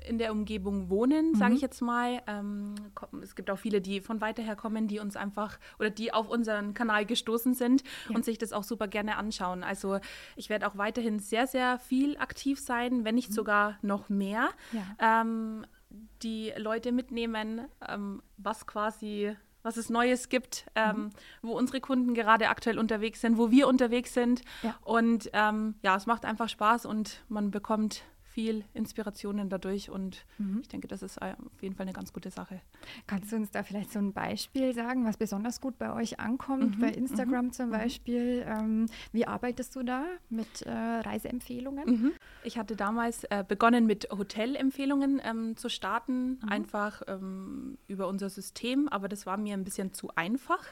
in 0.09 0.17
der 0.17 0.31
Umgebung 0.31 0.89
wohnen, 0.89 1.35
sage 1.35 1.53
ich 1.53 1.61
mhm. 1.61 1.65
jetzt 1.65 1.81
mal. 1.81 2.21
Ähm, 2.27 2.75
es 3.21 3.35
gibt 3.35 3.49
auch 3.51 3.59
viele, 3.59 3.79
die 3.79 4.01
von 4.01 4.19
weiter 4.21 4.41
her 4.41 4.55
kommen, 4.55 4.87
die 4.87 4.99
uns 4.99 5.15
einfach 5.15 5.59
oder 5.77 5.89
die 5.89 6.11
auf 6.11 6.29
unseren 6.29 6.73
Kanal 6.73 7.05
gestoßen 7.05 7.53
sind 7.53 7.83
ja. 8.09 8.15
und 8.15 8.25
sich 8.25 8.37
das 8.37 8.51
auch 8.51 8.63
super 8.63 8.87
gerne 8.87 9.17
anschauen. 9.17 9.63
Also 9.63 9.99
ich 10.35 10.49
werde 10.49 10.67
auch 10.67 10.77
weiterhin 10.77 11.19
sehr, 11.19 11.47
sehr 11.47 11.79
viel 11.79 12.17
aktiv 12.17 12.59
sein, 12.59 13.05
wenn 13.05 13.15
nicht 13.15 13.29
mhm. 13.29 13.35
sogar 13.35 13.77
noch 13.81 14.09
mehr. 14.09 14.49
Ja. 14.71 15.21
Ähm, 15.21 15.65
die 16.21 16.51
Leute 16.57 16.91
mitnehmen, 16.91 17.61
ähm, 17.87 18.21
was 18.37 18.67
quasi 18.67 19.35
was 19.61 19.77
es 19.77 19.89
Neues 19.89 20.29
gibt, 20.29 20.65
ähm, 20.75 20.95
mhm. 20.95 21.09
wo 21.41 21.51
unsere 21.57 21.81
Kunden 21.81 22.13
gerade 22.13 22.49
aktuell 22.49 22.79
unterwegs 22.79 23.21
sind, 23.21 23.37
wo 23.37 23.51
wir 23.51 23.67
unterwegs 23.67 24.13
sind. 24.13 24.41
Ja. 24.63 24.75
Und 24.83 25.29
ähm, 25.33 25.75
ja, 25.81 25.95
es 25.95 26.05
macht 26.05 26.25
einfach 26.25 26.49
Spaß 26.49 26.85
und 26.85 27.23
man 27.27 27.51
bekommt 27.51 28.03
viel 28.29 28.63
Inspirationen 28.73 29.49
dadurch 29.49 29.89
und 29.89 30.25
mhm. 30.37 30.59
ich 30.61 30.67
denke, 30.67 30.87
das 30.87 31.01
ist 31.01 31.21
auf 31.21 31.35
jeden 31.61 31.75
Fall 31.75 31.85
eine 31.85 31.93
ganz 31.93 32.13
gute 32.13 32.29
Sache. 32.29 32.61
Kannst 33.07 33.31
du 33.31 33.35
uns 33.35 33.51
da 33.51 33.63
vielleicht 33.63 33.91
so 33.91 33.99
ein 33.99 34.13
Beispiel 34.13 34.73
sagen, 34.73 35.05
was 35.05 35.17
besonders 35.17 35.59
gut 35.61 35.77
bei 35.77 35.93
euch 35.93 36.19
ankommt, 36.19 36.77
mhm. 36.77 36.81
bei 36.81 36.89
Instagram 36.89 37.45
mhm. 37.45 37.51
zum 37.51 37.67
mhm. 37.67 37.71
Beispiel? 37.71 38.45
Ähm, 38.47 38.85
wie 39.11 39.25
arbeitest 39.25 39.75
du 39.75 39.83
da 39.83 40.05
mit 40.29 40.61
äh, 40.61 40.71
Reiseempfehlungen? 40.71 41.89
Mhm. 41.89 42.11
Ich 42.43 42.57
hatte 42.57 42.75
damals 42.75 43.23
äh, 43.25 43.43
begonnen 43.47 43.85
mit 43.85 44.07
Hotelempfehlungen 44.11 45.21
ähm, 45.23 45.57
zu 45.57 45.69
starten, 45.69 46.39
mhm. 46.41 46.49
einfach 46.49 47.01
ähm, 47.07 47.77
über 47.87 48.07
unser 48.07 48.29
System, 48.29 48.87
aber 48.89 49.09
das 49.09 49.25
war 49.25 49.37
mir 49.37 49.55
ein 49.55 49.63
bisschen 49.63 49.93
zu 49.93 50.09
einfach. 50.15 50.63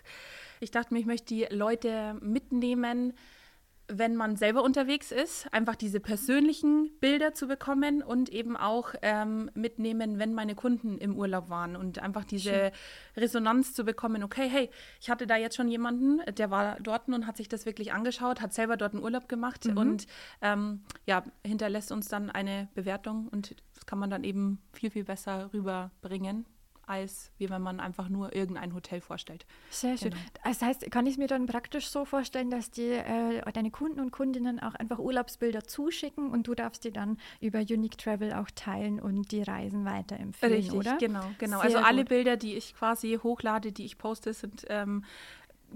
Ich 0.59 0.71
dachte 0.71 0.93
mir, 0.93 0.99
ich 0.99 1.05
möchte 1.05 1.33
die 1.33 1.47
Leute 1.49 2.17
mitnehmen, 2.21 3.13
wenn 3.87 4.15
man 4.15 4.35
selber 4.35 4.63
unterwegs 4.63 5.11
ist, 5.11 5.51
einfach 5.53 5.75
diese 5.75 5.99
persönlichen 5.99 6.91
Bilder 6.99 7.33
zu 7.33 7.47
bekommen 7.47 8.03
und 8.03 8.29
eben 8.29 8.57
auch 8.57 8.93
ähm, 9.01 9.49
mitnehmen, 9.53 10.19
wenn 10.19 10.33
meine 10.33 10.55
Kunden 10.55 10.97
im 10.97 11.15
Urlaub 11.15 11.49
waren 11.49 11.75
und 11.75 11.99
einfach 11.99 12.25
diese 12.25 12.51
Schön. 12.51 12.71
Resonanz 13.15 13.73
zu 13.73 13.85
bekommen, 13.85 14.23
okay, 14.23 14.49
hey, 14.49 14.69
ich 14.99 15.09
hatte 15.09 15.25
da 15.25 15.37
jetzt 15.37 15.55
schon 15.55 15.69
jemanden, 15.69 16.21
der 16.35 16.51
war 16.51 16.77
dort 16.81 17.07
und 17.07 17.27
hat 17.27 17.37
sich 17.37 17.47
das 17.47 17.65
wirklich 17.65 17.93
angeschaut, 17.93 18.41
hat 18.41 18.53
selber 18.53 18.75
dort 18.75 18.93
einen 18.93 19.03
Urlaub 19.03 19.29
gemacht 19.29 19.65
mhm. 19.65 19.77
und 19.77 20.07
ähm, 20.41 20.81
ja, 21.05 21.23
hinterlässt 21.45 21.91
uns 21.91 22.09
dann 22.09 22.29
eine 22.29 22.67
Bewertung 22.73 23.29
und 23.29 23.55
das 23.75 23.85
kann 23.85 23.99
man 23.99 24.09
dann 24.09 24.23
eben 24.23 24.59
viel, 24.73 24.89
viel 24.89 25.05
besser 25.05 25.51
rüberbringen 25.53 26.45
als 26.87 27.31
wie 27.37 27.49
wenn 27.49 27.61
man 27.61 27.79
einfach 27.79 28.09
nur 28.09 28.35
irgendein 28.35 28.73
Hotel 28.73 29.01
vorstellt. 29.01 29.45
Sehr 29.69 29.97
schön. 29.97 30.11
Genau. 30.11 30.21
Das 30.43 30.61
heißt, 30.61 30.89
kann 30.89 31.05
ich 31.05 31.13
es 31.13 31.17
mir 31.17 31.27
dann 31.27 31.45
praktisch 31.45 31.87
so 31.89 32.05
vorstellen, 32.05 32.49
dass 32.49 32.71
die, 32.71 32.89
äh, 32.89 33.41
deine 33.51 33.71
Kunden 33.71 33.99
und 33.99 34.11
Kundinnen 34.11 34.59
auch 34.59 34.73
einfach 34.75 34.99
Urlaubsbilder 34.99 35.63
zuschicken 35.65 36.31
und 36.31 36.47
du 36.47 36.55
darfst 36.55 36.83
die 36.83 36.91
dann 36.91 37.17
über 37.41 37.59
Unique 37.59 37.97
Travel 37.97 38.33
auch 38.33 38.49
teilen 38.55 38.99
und 38.99 39.31
die 39.31 39.43
Reisen 39.43 39.85
weiterempfehlen, 39.85 40.55
Richtig, 40.55 40.73
oder? 40.73 40.97
genau, 40.97 41.25
genau. 41.37 41.57
Sehr 41.57 41.65
also 41.65 41.77
alle 41.79 42.01
gut. 42.01 42.09
Bilder, 42.09 42.37
die 42.37 42.55
ich 42.55 42.73
quasi 42.73 43.19
hochlade, 43.21 43.71
die 43.71 43.85
ich 43.85 43.97
poste, 43.97 44.33
sind 44.33 44.65
ähm, 44.69 45.03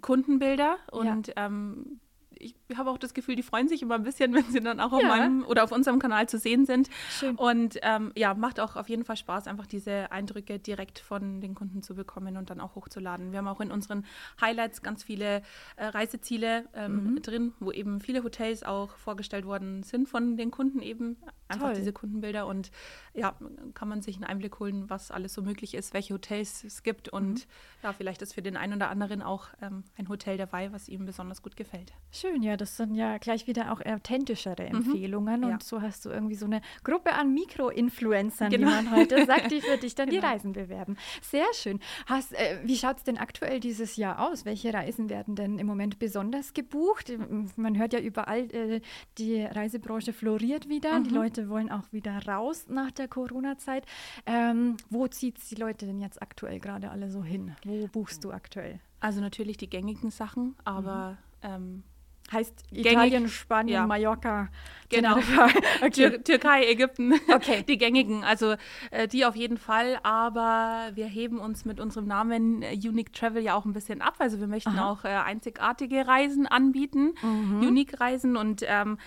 Kundenbilder 0.01 0.77
und 0.91 1.27
ja. 1.27 1.34
ähm, 1.36 2.00
ich 2.41 2.55
habe 2.75 2.89
auch 2.89 2.98
das 2.98 3.13
Gefühl, 3.13 3.36
die 3.36 3.43
freuen 3.43 3.67
sich 3.67 3.81
immer 3.81 3.95
ein 3.95 4.03
bisschen, 4.03 4.33
wenn 4.33 4.45
sie 4.45 4.60
dann 4.60 4.79
auch 4.79 4.91
auf 4.91 5.03
meinem 5.03 5.43
oder 5.45 5.63
auf 5.63 5.71
unserem 5.71 6.00
Kanal 6.00 6.27
zu 6.27 6.38
sehen 6.38 6.65
sind. 6.65 6.89
Schön. 7.10 7.36
Und 7.36 7.77
ähm, 7.81 8.12
ja, 8.15 8.33
macht 8.33 8.60
auch 8.60 8.75
auf 8.75 8.89
jeden 8.89 9.05
Fall 9.05 9.17
Spaß, 9.17 9.48
einfach 9.48 9.67
diese 9.67 10.12
Eindrücke 10.12 10.60
direkt 10.60 11.00
von 11.00 11.41
den 11.41 11.55
Kunden 11.55 11.81
zu 11.81 11.95
bekommen 11.95 12.38
und 12.38 12.50
dann 12.50 12.60
auch 12.60 12.75
hochzuladen. 12.75 13.31
Wir 13.31 13.39
haben 13.39 13.48
auch 13.48 13.62
in 13.62 13.71
unseren 13.71 14.05
Highlights 14.39 14.81
ganz 14.81 15.03
viele 15.03 15.41
äh, 15.75 15.86
Reiseziele 15.86 16.65
ähm, 16.74 17.13
mhm. 17.13 17.21
drin, 17.21 17.53
wo 17.60 17.71
eben 17.71 18.00
viele 18.00 18.24
Hotels 18.24 18.63
auch 18.63 18.95
vorgestellt 18.98 19.45
worden 19.45 19.83
sind 19.83 20.10
von 20.10 20.38
den 20.38 20.51
Kunden 20.51 20.81
eben. 20.81 21.17
Einfach 21.48 21.67
Toll. 21.67 21.75
diese 21.75 21.91
Kundenbilder 21.91 22.48
und 22.48 22.71
ja, 23.13 23.36
kann 23.74 23.89
man 23.89 24.01
sich 24.01 24.15
einen 24.15 24.24
Einblick 24.24 24.60
holen, 24.60 24.89
was 24.89 25.12
alles 25.12 25.33
so 25.33 25.41
möglich 25.41 25.74
ist, 25.74 25.93
welche 25.93 26.13
Hotels 26.13 26.63
es 26.63 26.81
gibt 26.81 27.10
und 27.10 27.33
mhm. 27.33 27.83
ja, 27.83 27.93
vielleicht 27.93 28.21
ist 28.21 28.33
für 28.33 28.41
den 28.41 28.55
einen 28.55 28.75
oder 28.75 28.89
anderen 28.89 29.21
auch 29.21 29.48
ähm, 29.62 29.83
ein 29.98 30.07
Hotel 30.07 30.38
dabei, 30.38 30.71
was 30.71 30.88
ihm 30.88 31.05
besonders 31.05 31.41
gut 31.41 31.57
gefällt. 31.57 31.91
Schön, 32.12 32.30
ja, 32.39 32.57
das 32.57 32.77
sind 32.77 32.95
ja 32.95 33.17
gleich 33.17 33.47
wieder 33.47 33.71
auch 33.71 33.81
authentischere 33.85 34.69
mhm. 34.69 34.75
Empfehlungen. 34.75 35.41
Mhm. 35.41 35.45
Und 35.45 35.51
ja. 35.51 35.59
so 35.61 35.81
hast 35.81 36.05
du 36.05 36.09
irgendwie 36.09 36.35
so 36.35 36.45
eine 36.45 36.61
Gruppe 36.83 37.13
an 37.13 37.33
Mikro-Influencern, 37.33 38.50
genau. 38.50 38.67
wie 38.67 38.71
man 38.71 38.91
heute 38.95 39.25
sagt, 39.25 39.51
die 39.51 39.61
für 39.61 39.77
dich 39.81 39.95
dann 39.95 40.09
genau. 40.09 40.21
die 40.21 40.27
Reisen 40.27 40.53
bewerben. 40.53 40.97
Sehr 41.21 41.45
schön. 41.53 41.79
Hast, 42.05 42.33
äh, 42.33 42.59
wie 42.63 42.77
schaut 42.77 42.97
es 42.97 43.03
denn 43.03 43.17
aktuell 43.17 43.59
dieses 43.59 43.95
Jahr 43.95 44.19
aus? 44.19 44.45
Welche 44.45 44.73
Reisen 44.73 45.09
werden 45.09 45.35
denn 45.35 45.59
im 45.59 45.67
Moment 45.67 46.00
besonders 46.00 46.53
gebucht? 46.53 47.11
Man 47.55 47.77
hört 47.77 47.93
ja 47.93 48.00
überall, 48.00 48.51
äh, 48.53 48.81
die 49.17 49.41
Reisebranche 49.41 50.13
floriert 50.13 50.69
wieder. 50.69 51.00
Mhm. 51.00 51.03
Die 51.05 51.09
Leute 51.11 51.50
wollen 51.50 51.71
auch 51.71 51.91
wieder 51.91 52.25
raus 52.27 52.65
nach 52.69 52.91
der 52.91 53.07
Corona-Zeit. 53.07 53.85
Ähm, 54.25 54.77
wo 54.89 55.07
zieht 55.07 55.38
es 55.38 55.50
die 55.50 55.55
Leute 55.55 55.85
denn 55.85 56.00
jetzt 56.00 56.21
aktuell 56.21 56.59
gerade 56.59 56.91
alle 56.91 57.09
so 57.09 57.23
hin? 57.23 57.55
Wo 57.63 57.88
buchst 57.88 58.23
du 58.23 58.31
aktuell? 58.31 58.79
Also 59.00 59.19
natürlich 59.19 59.57
die 59.57 59.69
gängigen 59.69 60.11
Sachen, 60.11 60.55
aber 60.63 61.17
mhm. 61.41 61.50
ähm, 61.50 61.83
heißt 62.32 62.63
Italien, 62.72 63.28
Spanien, 63.28 63.74
ja. 63.74 63.88
Mallorca, 63.88 64.50
genau. 64.90 65.18
Okay. 65.82 66.20
Türkei, 66.20 66.66
Ägypten, 66.66 67.13
okay. 67.34 67.63
die 67.68 67.78
gängigen, 67.78 68.24
also 68.24 68.56
äh, 68.92 69.08
die 69.08 69.25
auf 69.25 69.36
jeden 69.36 69.58
Fall, 69.58 70.00
aber 70.04 70.92
wir 70.94 71.08
heben 71.08 71.40
uns 71.40 71.66
mit 71.66 71.80
unserem 71.80 72.08
Namen 72.08 72.62
äh, 72.62 72.74
Unique 72.74 73.13
Travel 73.13 73.44
ja 73.44 73.56
auch 73.56 73.66
ein 73.66 73.74
bisschen 73.74 74.01
ab, 74.01 74.16
also 74.20 74.40
wir 74.40 74.48
möchten 74.48 74.78
Aha. 74.78 74.92
auch 74.92 75.06
äh, 75.06 75.10
einzigartige 75.10 76.08
Reisen 76.08 76.48
anbieten, 76.48 77.13
mhm. 77.22 77.62
Unique 77.68 78.00
Reisen 78.00 78.38
und 78.38 78.63
ähm, 78.68 78.98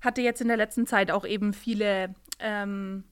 hatte 0.00 0.22
jetzt 0.22 0.40
in 0.40 0.48
der 0.48 0.56
letzten 0.56 0.86
Zeit 0.86 1.10
auch 1.10 1.24
eben 1.24 1.52
viele 1.52 2.14
ähm, 2.38 3.04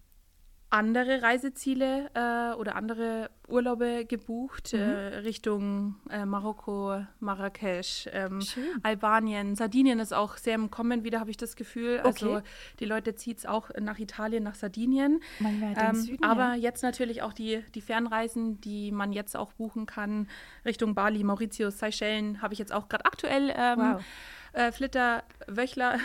andere 0.70 1.22
Reiseziele 1.22 2.10
äh, 2.14 2.54
oder 2.54 2.76
andere 2.76 3.30
Urlaube 3.48 4.06
gebucht, 4.06 4.72
mhm. 4.72 4.78
äh, 4.78 5.16
Richtung 5.18 5.96
äh, 6.08 6.24
Marokko, 6.24 7.04
Marrakesch, 7.18 8.08
ähm, 8.12 8.40
Albanien, 8.84 9.56
Sardinien 9.56 9.98
ist 9.98 10.14
auch 10.14 10.36
sehr 10.36 10.54
im 10.54 10.70
Kommen 10.70 11.02
wieder, 11.02 11.18
habe 11.18 11.30
ich 11.30 11.36
das 11.36 11.56
Gefühl. 11.56 11.98
Also 12.00 12.36
okay. 12.36 12.42
Die 12.78 12.84
Leute 12.84 13.16
zieht 13.16 13.38
es 13.38 13.46
auch 13.46 13.70
nach 13.80 13.98
Italien, 13.98 14.44
nach 14.44 14.54
Sardinien. 14.54 15.20
Ähm, 15.40 15.94
Süden, 15.96 16.22
aber 16.22 16.54
ja. 16.54 16.54
jetzt 16.54 16.82
natürlich 16.82 17.22
auch 17.22 17.32
die, 17.32 17.64
die 17.74 17.80
Fernreisen, 17.80 18.60
die 18.60 18.92
man 18.92 19.12
jetzt 19.12 19.36
auch 19.36 19.52
buchen 19.52 19.86
kann, 19.86 20.28
Richtung 20.64 20.94
Bali, 20.94 21.24
Mauritius, 21.24 21.80
Seychellen, 21.80 22.42
habe 22.42 22.54
ich 22.54 22.60
jetzt 22.60 22.72
auch 22.72 22.88
gerade 22.88 23.04
aktuell 23.04 23.52
ähm, 23.56 23.78
wow. 23.78 24.02
Äh, 24.52 24.72
Flitter, 24.72 25.24
Wöchler. 25.46 25.98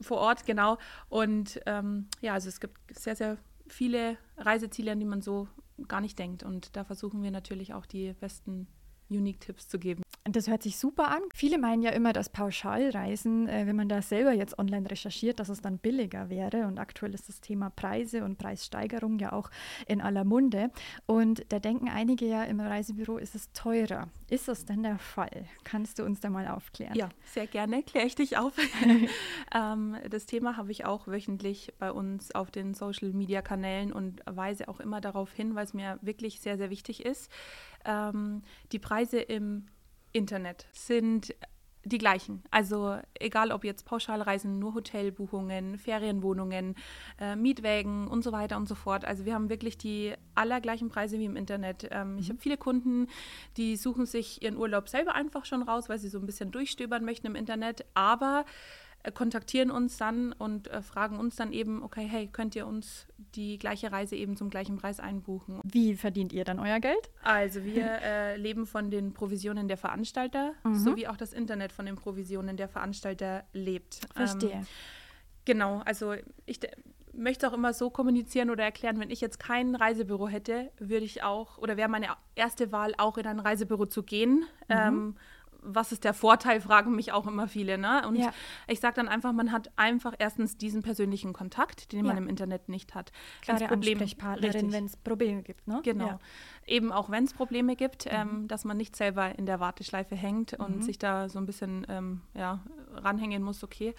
vor 0.00 0.18
Ort, 0.18 0.46
genau. 0.46 0.78
Und 1.08 1.60
ähm, 1.66 2.06
ja, 2.20 2.34
also 2.34 2.48
es 2.48 2.60
gibt 2.60 2.76
sehr, 2.96 3.16
sehr 3.16 3.36
viele 3.68 4.16
Reiseziele, 4.36 4.92
an 4.92 5.00
die 5.00 5.06
man 5.06 5.22
so 5.22 5.48
gar 5.86 6.00
nicht 6.00 6.18
denkt. 6.18 6.42
Und 6.42 6.76
da 6.76 6.84
versuchen 6.84 7.22
wir 7.22 7.30
natürlich 7.30 7.74
auch 7.74 7.86
die 7.86 8.12
besten 8.14 8.66
Unique-Tipps 9.10 9.68
zu 9.68 9.78
geben. 9.78 10.02
Das 10.32 10.46
hört 10.46 10.62
sich 10.62 10.76
super 10.76 11.08
an. 11.08 11.22
Viele 11.34 11.58
meinen 11.58 11.80
ja 11.80 11.90
immer, 11.90 12.12
dass 12.12 12.28
Pauschalreisen, 12.28 13.48
äh, 13.48 13.66
wenn 13.66 13.76
man 13.76 13.88
da 13.88 14.02
selber 14.02 14.32
jetzt 14.32 14.58
online 14.58 14.90
recherchiert, 14.90 15.40
dass 15.40 15.48
es 15.48 15.62
dann 15.62 15.78
billiger 15.78 16.28
wäre. 16.28 16.66
Und 16.66 16.78
aktuell 16.78 17.14
ist 17.14 17.28
das 17.28 17.40
Thema 17.40 17.70
Preise 17.70 18.24
und 18.24 18.36
Preissteigerung 18.36 19.18
ja 19.18 19.32
auch 19.32 19.50
in 19.86 20.02
aller 20.02 20.24
Munde. 20.24 20.70
Und 21.06 21.44
da 21.48 21.58
denken 21.58 21.88
einige 21.88 22.26
ja, 22.26 22.44
im 22.44 22.60
Reisebüro 22.60 23.16
ist 23.16 23.34
es 23.34 23.52
teurer. 23.52 24.08
Ist 24.28 24.48
das 24.48 24.66
denn 24.66 24.82
der 24.82 24.98
Fall? 24.98 25.46
Kannst 25.64 25.98
du 25.98 26.04
uns 26.04 26.20
da 26.20 26.28
mal 26.28 26.46
aufklären? 26.46 26.94
Ja, 26.94 27.08
sehr 27.24 27.46
gerne 27.46 27.82
kläre 27.82 28.06
ich 28.06 28.14
dich 28.14 28.36
auf. 28.36 28.52
ähm, 29.54 29.96
das 30.10 30.26
Thema 30.26 30.58
habe 30.58 30.72
ich 30.72 30.84
auch 30.84 31.06
wöchentlich 31.06 31.72
bei 31.78 31.90
uns 31.90 32.34
auf 32.34 32.50
den 32.50 32.74
Social-Media-Kanälen 32.74 33.92
und 33.92 34.20
weise 34.26 34.68
auch 34.68 34.80
immer 34.80 35.00
darauf 35.00 35.32
hin, 35.32 35.54
weil 35.54 35.64
es 35.64 35.72
mir 35.72 35.98
wirklich 36.02 36.40
sehr, 36.40 36.58
sehr 36.58 36.68
wichtig 36.68 37.06
ist. 37.06 37.30
Ähm, 37.84 38.42
die 38.72 38.78
Preise 38.78 39.20
im 39.20 39.66
Internet 40.12 40.66
sind 40.72 41.34
die 41.84 41.98
gleichen. 41.98 42.42
Also 42.50 42.98
egal 43.14 43.52
ob 43.52 43.64
jetzt 43.64 43.84
Pauschalreisen, 43.84 44.58
nur 44.58 44.74
Hotelbuchungen, 44.74 45.78
Ferienwohnungen, 45.78 46.74
äh, 47.20 47.36
Mietwägen 47.36 48.08
und 48.08 48.22
so 48.22 48.32
weiter 48.32 48.56
und 48.56 48.68
so 48.68 48.74
fort. 48.74 49.04
Also 49.04 49.24
wir 49.24 49.34
haben 49.34 49.48
wirklich 49.48 49.78
die 49.78 50.14
allergleichen 50.34 50.88
Preise 50.88 51.18
wie 51.18 51.24
im 51.24 51.36
Internet. 51.36 51.88
Ähm, 51.90 52.12
mhm. 52.12 52.18
Ich 52.18 52.28
habe 52.28 52.38
viele 52.38 52.56
Kunden, 52.56 53.06
die 53.56 53.76
suchen 53.76 54.06
sich 54.06 54.42
ihren 54.42 54.56
Urlaub 54.56 54.88
selber 54.88 55.14
einfach 55.14 55.44
schon 55.44 55.62
raus, 55.62 55.88
weil 55.88 55.98
sie 55.98 56.08
so 56.08 56.18
ein 56.18 56.26
bisschen 56.26 56.50
durchstöbern 56.50 57.04
möchten 57.04 57.26
im 57.26 57.34
Internet. 57.34 57.84
Aber 57.94 58.44
kontaktieren 59.14 59.70
uns 59.70 59.96
dann 59.96 60.32
und 60.32 60.68
äh, 60.68 60.82
fragen 60.82 61.18
uns 61.18 61.36
dann 61.36 61.52
eben, 61.52 61.82
okay, 61.82 62.06
hey, 62.08 62.28
könnt 62.30 62.56
ihr 62.56 62.66
uns 62.66 63.06
die 63.34 63.58
gleiche 63.58 63.92
Reise 63.92 64.16
eben 64.16 64.36
zum 64.36 64.50
gleichen 64.50 64.76
Preis 64.76 65.00
einbuchen? 65.00 65.60
Wie 65.64 65.94
verdient 65.94 66.32
ihr 66.32 66.44
dann 66.44 66.58
euer 66.58 66.80
Geld? 66.80 67.10
Also 67.22 67.64
wir 67.64 67.84
äh, 68.02 68.36
leben 68.36 68.66
von 68.66 68.90
den 68.90 69.14
Provisionen 69.14 69.68
der 69.68 69.76
Veranstalter, 69.76 70.52
mhm. 70.64 70.74
sowie 70.74 71.06
auch 71.06 71.16
das 71.16 71.32
Internet 71.32 71.72
von 71.72 71.86
den 71.86 71.96
Provisionen 71.96 72.56
der 72.56 72.68
Veranstalter 72.68 73.44
lebt. 73.52 74.00
Verstehe. 74.14 74.50
Ähm, 74.50 74.66
genau, 75.44 75.82
also 75.84 76.14
ich 76.46 76.60
möchte 77.12 77.48
auch 77.48 77.52
immer 77.52 77.72
so 77.72 77.90
kommunizieren 77.90 78.50
oder 78.50 78.64
erklären, 78.64 78.98
wenn 79.00 79.10
ich 79.10 79.20
jetzt 79.20 79.38
kein 79.38 79.74
Reisebüro 79.74 80.28
hätte, 80.28 80.70
würde 80.78 81.04
ich 81.04 81.22
auch, 81.22 81.58
oder 81.58 81.76
wäre 81.76 81.88
meine 81.88 82.08
erste 82.34 82.72
Wahl 82.72 82.94
auch 82.96 83.18
in 83.18 83.26
ein 83.26 83.40
Reisebüro 83.40 83.86
zu 83.86 84.02
gehen. 84.02 84.44
Mhm. 84.68 84.76
Ähm, 84.76 85.16
was 85.62 85.92
ist 85.92 86.04
der 86.04 86.14
Vorteil, 86.14 86.60
fragen 86.60 86.94
mich 86.94 87.12
auch 87.12 87.26
immer 87.26 87.48
viele. 87.48 87.78
Ne? 87.78 88.06
Und 88.06 88.16
ja. 88.16 88.32
ich 88.66 88.80
sage 88.80 88.94
dann 88.96 89.08
einfach, 89.08 89.32
man 89.32 89.52
hat 89.52 89.70
einfach 89.76 90.14
erstens 90.18 90.56
diesen 90.56 90.82
persönlichen 90.82 91.32
Kontakt, 91.32 91.92
den 91.92 92.00
ja. 92.00 92.06
man 92.06 92.16
im 92.16 92.28
Internet 92.28 92.68
nicht 92.68 92.94
hat. 92.94 93.12
Klare 93.42 93.66
Problem, 93.66 93.98
Ansprechpartnerin, 93.98 94.72
wenn 94.72 94.84
es 94.86 94.96
Probleme 94.96 95.42
gibt. 95.42 95.66
Ne? 95.66 95.80
Genau. 95.82 96.06
Ja. 96.06 96.18
Eben 96.66 96.92
auch 96.92 97.10
wenn 97.10 97.24
es 97.24 97.34
Probleme 97.34 97.76
gibt, 97.76 98.06
mhm. 98.06 98.12
ähm, 98.12 98.48
dass 98.48 98.64
man 98.64 98.76
nicht 98.76 98.96
selber 98.96 99.38
in 99.38 99.46
der 99.46 99.60
Warteschleife 99.60 100.14
hängt 100.14 100.58
mhm. 100.58 100.64
und 100.64 100.84
sich 100.84 100.98
da 100.98 101.28
so 101.28 101.38
ein 101.38 101.46
bisschen 101.46 101.86
ähm, 101.88 102.22
ja, 102.34 102.62
ranhängen 102.92 103.42
muss, 103.42 103.64
okay, 103.64 103.94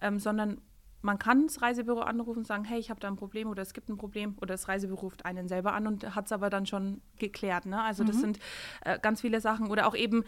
ähm, 0.00 0.18
sondern 0.18 0.60
man 1.04 1.18
kann 1.18 1.46
das 1.46 1.60
Reisebüro 1.60 2.00
anrufen 2.00 2.38
und 2.38 2.46
sagen, 2.46 2.64
hey, 2.64 2.78
ich 2.78 2.88
habe 2.88 2.98
da 2.98 3.08
ein 3.08 3.16
Problem 3.16 3.48
oder 3.48 3.60
es 3.60 3.74
gibt 3.74 3.90
ein 3.90 3.98
Problem 3.98 4.36
oder 4.40 4.54
das 4.54 4.68
Reisebüro 4.68 5.02
ruft 5.02 5.26
einen 5.26 5.48
selber 5.48 5.74
an 5.74 5.86
und 5.86 6.14
hat 6.14 6.26
es 6.26 6.32
aber 6.32 6.48
dann 6.48 6.64
schon 6.64 7.02
geklärt. 7.18 7.66
Ne? 7.66 7.80
Also 7.80 8.04
das 8.04 8.16
mhm. 8.16 8.20
sind 8.20 8.38
äh, 8.86 8.98
ganz 8.98 9.20
viele 9.20 9.42
Sachen 9.42 9.68
oder 9.70 9.86
auch 9.86 9.94
eben 9.94 10.24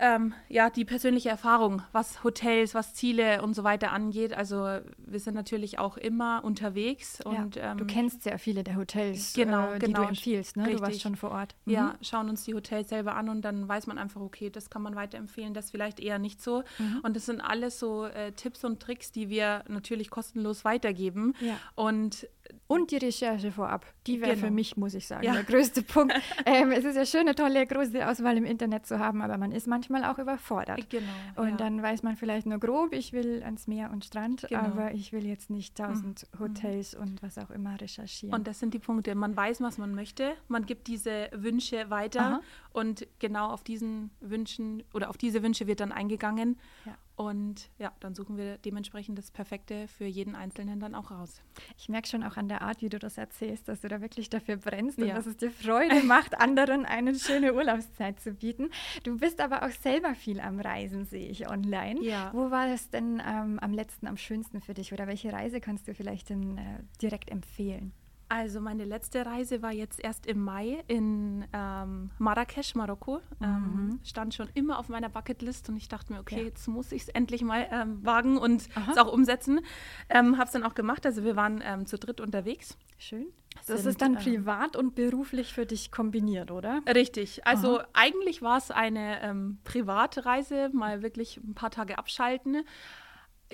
ähm, 0.00 0.34
ja, 0.48 0.70
die 0.70 0.84
persönliche 0.84 1.28
Erfahrung, 1.28 1.82
was 1.92 2.24
Hotels, 2.24 2.74
was 2.74 2.94
Ziele 2.94 3.42
und 3.42 3.54
so 3.54 3.64
weiter 3.64 3.92
angeht. 3.92 4.34
Also 4.34 4.56
wir 4.98 5.20
sind 5.20 5.34
natürlich 5.34 5.78
auch 5.78 5.96
immer 5.96 6.42
unterwegs. 6.44 7.20
Und, 7.24 7.56
ja, 7.56 7.72
ähm, 7.72 7.78
du 7.78 7.84
kennst 7.84 8.24
sehr 8.24 8.38
viele 8.38 8.64
der 8.64 8.76
Hotels, 8.76 9.34
genau, 9.34 9.72
äh, 9.72 9.78
die 9.78 9.86
genau, 9.86 10.02
du 10.02 10.08
empfiehlst. 10.08 10.56
Ne? 10.56 10.72
Du 10.72 10.80
warst 10.80 11.00
schon 11.00 11.16
vor 11.16 11.30
Ort. 11.30 11.54
Mhm. 11.64 11.72
Ja, 11.72 11.94
schauen 12.00 12.28
uns 12.28 12.44
die 12.44 12.54
Hotels 12.54 12.88
selber 12.88 13.14
an 13.14 13.28
und 13.28 13.42
dann 13.42 13.68
weiß 13.68 13.86
man 13.86 13.98
einfach, 13.98 14.20
okay, 14.20 14.50
das 14.50 14.68
kann 14.68 14.82
man 14.82 14.96
weiterempfehlen, 14.96 15.54
das 15.54 15.70
vielleicht 15.70 16.00
eher 16.00 16.18
nicht 16.18 16.42
so. 16.42 16.64
Mhm. 16.78 17.00
Und 17.02 17.14
das 17.14 17.26
sind 17.26 17.40
alles 17.40 17.78
so 17.78 18.06
äh, 18.06 18.32
Tipps 18.32 18.64
und 18.64 18.80
Tricks, 18.80 19.12
die 19.12 19.28
wir 19.28 19.64
natürlich 19.68 20.10
kostenlos 20.10 20.64
weitergeben. 20.64 21.34
Ja. 21.40 21.56
Und 21.76 22.28
und 22.66 22.90
die 22.90 22.96
Recherche 22.96 23.52
vorab. 23.52 23.86
Die 24.06 24.20
wäre 24.20 24.34
genau. 24.34 24.46
für 24.46 24.50
mich, 24.50 24.76
muss 24.76 24.94
ich 24.94 25.06
sagen, 25.06 25.24
ja. 25.24 25.32
der 25.32 25.44
größte 25.44 25.82
Punkt. 25.82 26.14
Ähm, 26.46 26.72
es 26.72 26.84
ist 26.84 26.96
ja 26.96 27.06
schön, 27.06 27.22
eine 27.22 27.34
tolle, 27.34 27.66
große 27.66 28.06
Auswahl 28.06 28.36
im 28.36 28.44
Internet 28.44 28.86
zu 28.86 28.98
haben, 28.98 29.22
aber 29.22 29.38
man 29.38 29.52
ist 29.52 29.66
manchmal 29.66 30.04
auch 30.04 30.18
überfordert. 30.18 30.90
Genau. 30.90 31.06
Und 31.36 31.50
ja. 31.50 31.56
dann 31.56 31.82
weiß 31.82 32.02
man 32.02 32.16
vielleicht 32.16 32.46
nur 32.46 32.58
grob, 32.58 32.92
ich 32.92 33.12
will 33.12 33.42
ans 33.44 33.66
Meer 33.66 33.90
und 33.90 34.04
Strand, 34.04 34.46
genau. 34.48 34.62
aber 34.62 34.92
ich 34.92 35.12
will 35.12 35.24
jetzt 35.24 35.48
nicht 35.48 35.76
tausend 35.76 36.26
mhm. 36.32 36.40
Hotels 36.40 36.94
und 36.94 37.22
was 37.22 37.38
auch 37.38 37.50
immer 37.50 37.80
recherchieren. 37.80 38.34
Und 38.34 38.46
das 38.46 38.58
sind 38.58 38.74
die 38.74 38.78
Punkte. 38.78 39.14
Man 39.14 39.36
weiß, 39.36 39.60
was 39.62 39.78
man 39.78 39.94
möchte. 39.94 40.32
Man 40.48 40.66
gibt 40.66 40.86
diese 40.86 41.28
Wünsche 41.32 41.88
weiter 41.88 42.20
Aha. 42.20 42.40
und 42.72 43.06
genau 43.20 43.50
auf 43.50 43.64
diesen 43.64 44.10
Wünschen 44.20 44.82
oder 44.92 45.08
auf 45.08 45.16
diese 45.16 45.42
Wünsche 45.42 45.66
wird 45.66 45.80
dann 45.80 45.92
eingegangen. 45.92 46.58
Ja. 46.84 46.96
Und 47.16 47.70
ja, 47.78 47.92
dann 48.00 48.14
suchen 48.14 48.36
wir 48.36 48.58
dementsprechend 48.58 49.16
das 49.18 49.30
Perfekte 49.30 49.86
für 49.86 50.04
jeden 50.04 50.34
Einzelnen 50.34 50.80
dann 50.80 50.96
auch 50.96 51.12
raus. 51.12 51.42
Ich 51.78 51.88
merke 51.88 52.08
schon 52.08 52.24
auch 52.24 52.36
an 52.36 52.48
der 52.48 52.62
Art, 52.62 52.82
wie 52.82 52.88
du 52.88 52.98
das 52.98 53.18
erzählst, 53.18 53.68
dass 53.68 53.82
du 53.82 53.88
da 53.88 54.00
wirklich 54.00 54.30
dafür 54.30 54.56
brennst 54.56 54.98
ja. 54.98 55.06
und 55.06 55.14
dass 55.14 55.26
es 55.26 55.36
dir 55.36 55.52
Freude 55.52 56.02
macht, 56.04 56.40
anderen 56.40 56.84
eine 56.84 57.14
schöne 57.14 57.54
Urlaubszeit 57.54 58.18
zu 58.18 58.32
bieten. 58.32 58.70
Du 59.04 59.18
bist 59.18 59.40
aber 59.40 59.62
auch 59.62 59.70
selber 59.70 60.16
viel 60.16 60.40
am 60.40 60.58
Reisen, 60.58 61.04
sehe 61.04 61.28
ich 61.28 61.48
online. 61.48 62.02
Ja. 62.02 62.30
Wo 62.34 62.50
war 62.50 62.66
es 62.68 62.90
denn 62.90 63.22
ähm, 63.24 63.60
am 63.60 63.72
letzten, 63.72 64.08
am 64.08 64.16
schönsten 64.16 64.60
für 64.60 64.74
dich 64.74 64.92
oder 64.92 65.06
welche 65.06 65.32
Reise 65.32 65.60
kannst 65.60 65.86
du 65.86 65.94
vielleicht 65.94 66.30
denn, 66.30 66.58
äh, 66.58 66.82
direkt 67.00 67.30
empfehlen? 67.30 67.92
Also 68.28 68.60
meine 68.60 68.84
letzte 68.84 69.26
Reise 69.26 69.62
war 69.62 69.72
jetzt 69.72 70.02
erst 70.02 70.26
im 70.26 70.42
Mai 70.42 70.82
in 70.88 71.44
ähm, 71.52 72.10
Marrakesch, 72.18 72.74
Marokko. 72.74 73.20
Ähm, 73.40 73.48
mhm. 73.48 74.00
stand 74.02 74.34
schon 74.34 74.48
immer 74.54 74.78
auf 74.78 74.88
meiner 74.88 75.08
Bucketlist 75.08 75.68
und 75.68 75.76
ich 75.76 75.88
dachte 75.88 76.12
mir, 76.12 76.20
okay, 76.20 76.38
ja. 76.38 76.44
jetzt 76.44 76.66
muss 76.66 76.92
ich 76.92 77.02
es 77.02 77.08
endlich 77.08 77.42
mal 77.42 77.66
ähm, 77.70 78.04
wagen 78.04 78.38
und 78.38 78.68
es 78.90 78.98
auch 78.98 79.12
umsetzen. 79.12 79.60
Ähm, 80.08 80.36
Habe 80.36 80.46
es 80.46 80.52
dann 80.52 80.64
auch 80.64 80.74
gemacht. 80.74 81.04
Also 81.06 81.24
wir 81.24 81.36
waren 81.36 81.62
ähm, 81.64 81.86
zu 81.86 81.98
dritt 81.98 82.20
unterwegs. 82.20 82.76
Schön. 82.98 83.26
Das 83.66 83.82
Sind, 83.82 83.90
ist 83.90 84.02
dann 84.02 84.14
ähm, 84.14 84.18
privat 84.18 84.76
und 84.76 84.94
beruflich 84.94 85.52
für 85.52 85.66
dich 85.66 85.92
kombiniert, 85.92 86.50
oder? 86.50 86.82
Richtig. 86.92 87.46
Also 87.46 87.78
Aha. 87.78 87.88
eigentlich 87.92 88.42
war 88.42 88.58
es 88.58 88.70
eine 88.70 89.22
ähm, 89.22 89.58
Privatreise, 89.64 90.70
mal 90.72 91.02
wirklich 91.02 91.36
ein 91.38 91.54
paar 91.54 91.70
Tage 91.70 91.98
abschalten. 91.98 92.64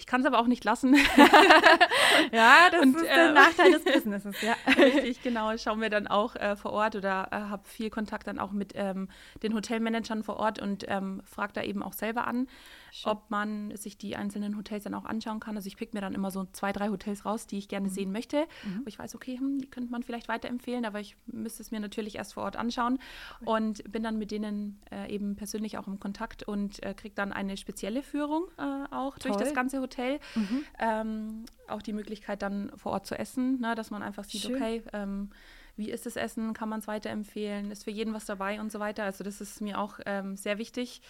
Ich 0.01 0.07
kann 0.07 0.23
es 0.23 0.27
aber 0.27 0.39
auch 0.39 0.47
nicht 0.47 0.65
lassen. 0.65 0.95
ja, 2.33 2.71
das 2.71 2.81
und, 2.81 2.97
ist 2.97 3.05
der 3.05 3.29
äh, 3.29 3.33
Nachteil 3.33 3.73
des 3.73 3.85
Businesses, 3.85 4.35
ja. 4.41 4.55
Richtig, 4.79 5.23
genau. 5.23 5.55
Schauen 5.59 5.83
wir 5.83 5.91
dann 5.91 6.07
auch 6.07 6.37
äh, 6.37 6.57
vor 6.57 6.73
Ort 6.73 6.97
oder 6.97 7.29
äh, 7.31 7.37
habe 7.37 7.69
viel 7.69 7.91
Kontakt 7.91 8.27
dann 8.27 8.39
auch 8.39 8.51
mit 8.51 8.73
ähm, 8.77 9.09
den 9.43 9.55
Hotelmanagern 9.55 10.23
vor 10.23 10.39
Ort 10.39 10.59
und 10.59 10.87
ähm, 10.89 11.21
frage 11.27 11.53
da 11.53 11.63
eben 11.63 11.83
auch 11.83 11.93
selber 11.93 12.27
an, 12.27 12.49
Schön. 12.93 13.13
ob 13.13 13.31
man 13.31 13.77
sich 13.77 13.99
die 13.99 14.17
einzelnen 14.17 14.57
Hotels 14.57 14.85
dann 14.85 14.95
auch 14.95 15.05
anschauen 15.05 15.39
kann. 15.39 15.55
Also 15.55 15.67
ich 15.67 15.77
pick 15.77 15.93
mir 15.93 16.01
dann 16.01 16.15
immer 16.15 16.31
so 16.31 16.47
zwei, 16.53 16.73
drei 16.73 16.89
Hotels 16.89 17.27
raus, 17.27 17.47
die 17.47 17.59
ich 17.59 17.69
gerne 17.69 17.89
mhm. 17.89 17.93
sehen 17.93 18.11
möchte, 18.11 18.47
mhm. 18.65 18.81
wo 18.85 18.89
ich 18.89 18.99
weiß, 18.99 19.15
okay, 19.15 19.37
hm, 19.37 19.59
die 19.59 19.69
könnte 19.69 19.93
man 19.93 20.03
vielleicht 20.03 20.29
weiterempfehlen, 20.29 20.87
aber 20.87 21.01
ich 21.01 21.15
müsste 21.27 21.63
es 21.63 21.71
mir 21.73 21.81
natürlich 21.81 22.17
erst 22.17 22.33
vor 22.33 22.45
Ort 22.45 22.57
anschauen 22.57 22.99
cool. 23.43 23.57
und 23.57 23.93
bin 23.93 24.03
dann 24.03 24.17
mit 24.17 24.31
denen 24.31 24.81
äh, 24.91 25.15
eben 25.15 25.37
persönlich 25.37 25.77
auch 25.77 25.89
im 25.89 26.01
Kontakt 26.01 26.43
und 26.43 26.83
äh, 26.83 26.95
kriege 26.95 27.15
dann 27.15 27.35
eine 27.35 27.59
spezielle 27.59 28.03
Führung 28.03 28.45
äh, 28.57 28.63
auch 28.91 29.19
Toll. 29.19 29.33
durch 29.33 29.37
das 29.37 29.53
ganze 29.53 29.79
Hotel. 29.81 29.90
Mhm. 30.35 30.65
Ähm, 30.79 31.45
auch 31.69 31.83
die 31.83 31.93
Möglichkeit 31.93 32.43
dann 32.43 32.73
vor 32.77 32.93
Ort 32.93 33.07
zu 33.07 33.19
essen, 33.19 33.61
ne, 33.61 33.75
dass 33.75 33.91
man 33.91 34.03
einfach 34.03 34.25
sieht, 34.25 34.43
Schön. 34.43 34.57
okay, 34.57 34.83
ähm, 34.93 35.31
wie 35.77 35.91
ist 35.91 36.07
das 36.07 36.17
Essen, 36.17 36.53
kann 36.53 36.69
man 36.69 36.81
es 36.81 36.87
weiterempfehlen, 36.87 37.71
ist 37.71 37.85
für 37.85 37.91
jeden 37.91 38.13
was 38.13 38.27
dabei 38.27 38.61
und 38.61 38.71
so 38.71 38.81
weiter. 38.81 39.05
Also 39.05 39.25
das 39.25 39.41
ist 39.41 39.61
mir 39.61 39.79
auch 39.79 39.99
ähm, 40.07 40.37
sehr 40.37 40.59
wichtig. 40.59 41.01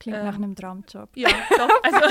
Klingt 0.00 0.16
ähm, 0.16 0.24
nach 0.24 0.34
einem 0.34 0.56
Traumjob. 0.56 1.10
Ja, 1.14 1.28
doch. 1.50 1.68
Also 1.82 2.10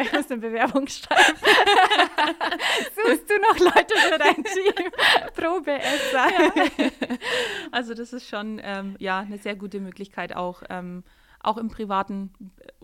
ich 0.00 0.12
muss 0.12 0.30
eine 0.30 0.40
Bewerbung 0.40 0.86
schreiben. 0.86 1.36
Suchst 2.94 3.28
du 3.28 3.38
noch 3.40 3.58
Leute 3.58 3.94
für 3.96 4.18
dein 4.18 4.44
Team? 4.44 4.92
Probeesser. 5.34 6.28
Ja. 6.28 6.88
Also 7.72 7.94
das 7.94 8.12
ist 8.12 8.28
schon 8.28 8.60
ähm, 8.62 8.94
ja, 9.00 9.20
eine 9.20 9.38
sehr 9.38 9.56
gute 9.56 9.80
Möglichkeit 9.80 10.36
auch. 10.36 10.62
Ähm, 10.70 11.02
auch 11.40 11.56
im 11.56 11.68
privaten 11.68 12.32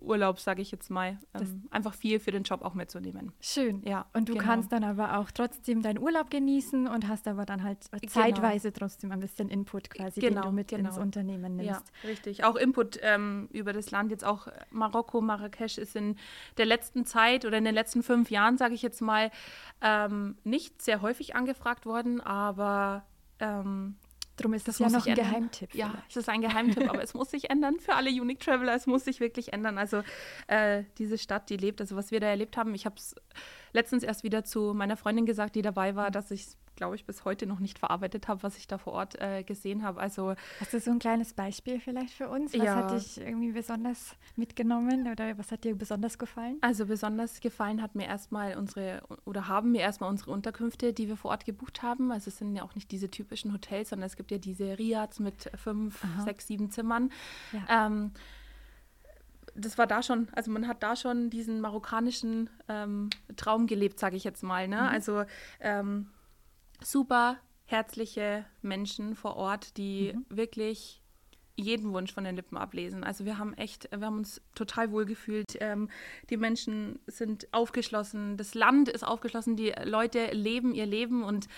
Urlaub, 0.02 0.38
sage 0.40 0.62
ich 0.62 0.70
jetzt 0.70 0.90
mal, 0.90 1.18
ähm, 1.34 1.64
einfach 1.70 1.94
viel 1.94 2.20
für 2.20 2.30
den 2.30 2.42
Job 2.42 2.62
auch 2.62 2.74
mitzunehmen. 2.74 3.32
Schön. 3.40 3.82
Ja. 3.84 4.06
Und 4.12 4.28
du 4.28 4.34
genau. 4.34 4.44
kannst 4.44 4.72
dann 4.72 4.84
aber 4.84 5.18
auch 5.18 5.30
trotzdem 5.30 5.82
deinen 5.82 5.98
Urlaub 5.98 6.30
genießen 6.30 6.86
und 6.86 7.08
hast 7.08 7.28
aber 7.28 7.46
dann 7.46 7.62
halt 7.62 7.78
genau. 7.90 8.12
zeitweise 8.12 8.72
trotzdem 8.72 9.12
ein 9.12 9.20
bisschen 9.20 9.48
Input 9.48 9.90
quasi, 9.90 10.20
genau, 10.20 10.42
den 10.42 10.50
du 10.50 10.54
mit 10.54 10.68
genau. 10.68 10.88
ins 10.88 10.98
Unternehmen 10.98 11.56
nimmst. 11.56 11.70
Ja, 12.02 12.08
richtig. 12.08 12.44
Auch 12.44 12.56
Input 12.56 12.98
ähm, 13.02 13.48
über 13.52 13.72
das 13.72 13.90
Land, 13.90 14.10
jetzt 14.10 14.24
auch 14.24 14.48
Marokko, 14.70 15.20
Marrakesch 15.20 15.78
ist 15.78 15.96
in 15.96 16.16
der 16.58 16.66
letzten 16.66 17.04
Zeit 17.04 17.44
oder 17.44 17.58
in 17.58 17.64
den 17.64 17.74
letzten 17.74 18.02
fünf 18.02 18.30
Jahren, 18.30 18.58
sage 18.58 18.74
ich 18.74 18.82
jetzt 18.82 19.00
mal, 19.00 19.30
ähm, 19.80 20.36
nicht 20.44 20.82
sehr 20.82 21.02
häufig 21.02 21.34
angefragt 21.34 21.86
worden, 21.86 22.20
aber 22.20 23.04
ähm, 23.38 23.96
Darum 24.36 24.54
ist 24.54 24.66
das, 24.66 24.78
das 24.78 24.92
ja 24.92 24.98
noch 24.98 25.06
ein 25.06 25.12
ändern. 25.12 25.26
Geheimtipp. 25.26 25.74
Ja, 25.74 26.02
es 26.08 26.16
ist 26.16 26.28
ein 26.28 26.40
Geheimtipp, 26.40 26.88
aber 26.88 27.02
es 27.02 27.14
muss 27.14 27.30
sich 27.30 27.50
ändern 27.50 27.78
für 27.78 27.94
alle 27.94 28.10
Unique 28.10 28.40
Traveler. 28.40 28.74
Es 28.74 28.86
muss 28.86 29.04
sich 29.04 29.20
wirklich 29.20 29.52
ändern. 29.52 29.78
Also 29.78 30.02
äh, 30.46 30.84
diese 30.98 31.18
Stadt, 31.18 31.50
die 31.50 31.56
lebt, 31.56 31.80
also 31.80 31.96
was 31.96 32.10
wir 32.10 32.20
da 32.20 32.28
erlebt 32.28 32.56
haben, 32.56 32.74
ich 32.74 32.86
habe 32.86 32.96
es 32.96 33.14
letztens 33.72 34.02
erst 34.02 34.24
wieder 34.24 34.44
zu 34.44 34.72
meiner 34.74 34.96
Freundin 34.96 35.26
gesagt, 35.26 35.54
die 35.54 35.62
dabei 35.62 35.96
war, 35.96 36.10
dass 36.10 36.30
ich 36.30 36.46
glaube 36.82 36.96
ich, 36.96 37.04
bis 37.04 37.24
heute 37.24 37.46
noch 37.46 37.60
nicht 37.60 37.78
verarbeitet 37.78 38.26
habe, 38.26 38.42
was 38.42 38.56
ich 38.56 38.66
da 38.66 38.76
vor 38.76 38.94
Ort 38.94 39.14
äh, 39.20 39.44
gesehen 39.44 39.84
habe. 39.84 40.00
Also, 40.00 40.34
Hast 40.58 40.72
du 40.72 40.80
so 40.80 40.90
ein 40.90 40.98
kleines 40.98 41.32
Beispiel 41.32 41.78
vielleicht 41.78 42.12
für 42.12 42.28
uns? 42.28 42.52
Was 42.52 42.64
ja. 42.64 42.74
hat 42.74 42.90
dich 42.90 43.20
irgendwie 43.20 43.52
besonders 43.52 44.16
mitgenommen 44.34 45.06
oder 45.06 45.38
was 45.38 45.52
hat 45.52 45.62
dir 45.62 45.76
besonders 45.76 46.18
gefallen? 46.18 46.58
Also 46.60 46.86
besonders 46.86 47.38
gefallen 47.38 47.80
hat 47.80 47.94
mir 47.94 48.06
erstmal 48.06 48.56
unsere 48.56 49.04
oder 49.24 49.46
haben 49.46 49.70
mir 49.70 49.82
erstmal 49.82 50.10
unsere 50.10 50.32
Unterkünfte, 50.32 50.92
die 50.92 51.06
wir 51.06 51.16
vor 51.16 51.30
Ort 51.30 51.44
gebucht 51.44 51.82
haben. 51.82 52.10
Also 52.10 52.30
es 52.30 52.38
sind 52.38 52.56
ja 52.56 52.64
auch 52.64 52.74
nicht 52.74 52.90
diese 52.90 53.08
typischen 53.08 53.52
Hotels, 53.52 53.90
sondern 53.90 54.08
es 54.08 54.16
gibt 54.16 54.32
ja 54.32 54.38
diese 54.38 54.76
Riads 54.76 55.20
mit 55.20 55.52
fünf, 55.54 56.02
Aha. 56.02 56.24
sechs, 56.24 56.48
sieben 56.48 56.68
Zimmern. 56.72 57.12
Ja. 57.52 57.86
Ähm, 57.86 58.10
das 59.54 59.78
war 59.78 59.86
da 59.86 60.02
schon, 60.02 60.26
also 60.32 60.50
man 60.50 60.66
hat 60.66 60.82
da 60.82 60.96
schon 60.96 61.30
diesen 61.30 61.60
marokkanischen 61.60 62.50
ähm, 62.68 63.10
Traum 63.36 63.68
gelebt, 63.68 64.00
sage 64.00 64.16
ich 64.16 64.24
jetzt 64.24 64.42
mal. 64.42 64.66
Ne? 64.66 64.76
Mhm. 64.76 64.88
Also 64.88 65.24
ähm, 65.60 66.08
super 66.84 67.38
herzliche 67.64 68.44
Menschen 68.60 69.14
vor 69.14 69.36
Ort, 69.36 69.76
die 69.76 70.12
mhm. 70.14 70.26
wirklich 70.28 71.02
jeden 71.54 71.92
Wunsch 71.92 72.12
von 72.12 72.24
den 72.24 72.36
Lippen 72.36 72.56
ablesen. 72.56 73.04
Also 73.04 73.24
wir 73.24 73.38
haben 73.38 73.54
echt, 73.54 73.88
wir 73.90 74.06
haben 74.06 74.18
uns 74.18 74.40
total 74.54 74.90
wohl 74.90 75.04
gefühlt. 75.04 75.56
Ähm, 75.60 75.88
die 76.30 76.36
Menschen 76.36 76.98
sind 77.06 77.46
aufgeschlossen, 77.52 78.36
das 78.36 78.54
Land 78.54 78.88
ist 78.88 79.06
aufgeschlossen, 79.06 79.56
die 79.56 79.72
Leute 79.84 80.32
leben 80.32 80.74
ihr 80.74 80.86
Leben 80.86 81.22
und 81.22 81.48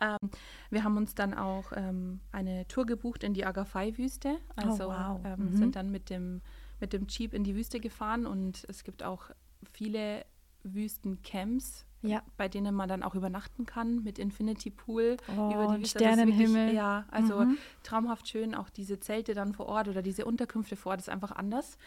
ähm, 0.00 0.30
wir 0.70 0.84
haben 0.84 0.96
uns 0.96 1.14
dann 1.14 1.34
auch 1.34 1.72
ähm, 1.74 2.20
eine 2.30 2.68
Tour 2.68 2.86
gebucht 2.86 3.24
in 3.24 3.34
die 3.34 3.46
Agafai-Wüste. 3.46 4.36
Oh, 4.50 4.68
also 4.68 4.84
oh, 4.84 4.92
wow. 4.92 5.20
Ähm, 5.24 5.50
mhm. 5.50 5.56
sind 5.56 5.76
dann 5.76 5.90
mit 5.90 6.10
dem, 6.10 6.42
mit 6.80 6.92
dem 6.92 7.06
Jeep 7.08 7.32
in 7.32 7.44
die 7.44 7.56
Wüste 7.56 7.80
gefahren 7.80 8.26
und 8.26 8.64
es 8.68 8.84
gibt 8.84 9.02
auch 9.02 9.30
viele 9.72 10.24
Wüstencamps 10.62 11.86
ja. 12.02 12.22
bei 12.36 12.48
denen 12.48 12.74
man 12.74 12.88
dann 12.88 13.02
auch 13.02 13.14
übernachten 13.14 13.66
kann 13.66 14.02
mit 14.02 14.18
Infinity 14.18 14.70
Pool 14.70 15.16
oh, 15.28 15.50
über 15.52 15.74
die 15.74 15.82
Wüste. 15.82 15.98
Sternenhimmel. 15.98 16.74
Ja, 16.74 17.04
also 17.10 17.40
mhm. 17.40 17.58
traumhaft 17.82 18.28
schön. 18.28 18.54
Auch 18.54 18.70
diese 18.70 19.00
Zelte 19.00 19.34
dann 19.34 19.52
vor 19.52 19.66
Ort 19.66 19.88
oder 19.88 20.02
diese 20.02 20.24
Unterkünfte 20.24 20.76
vor 20.76 20.90
Ort 20.90 21.00
ist 21.00 21.08
einfach 21.08 21.32
anders. 21.32 21.78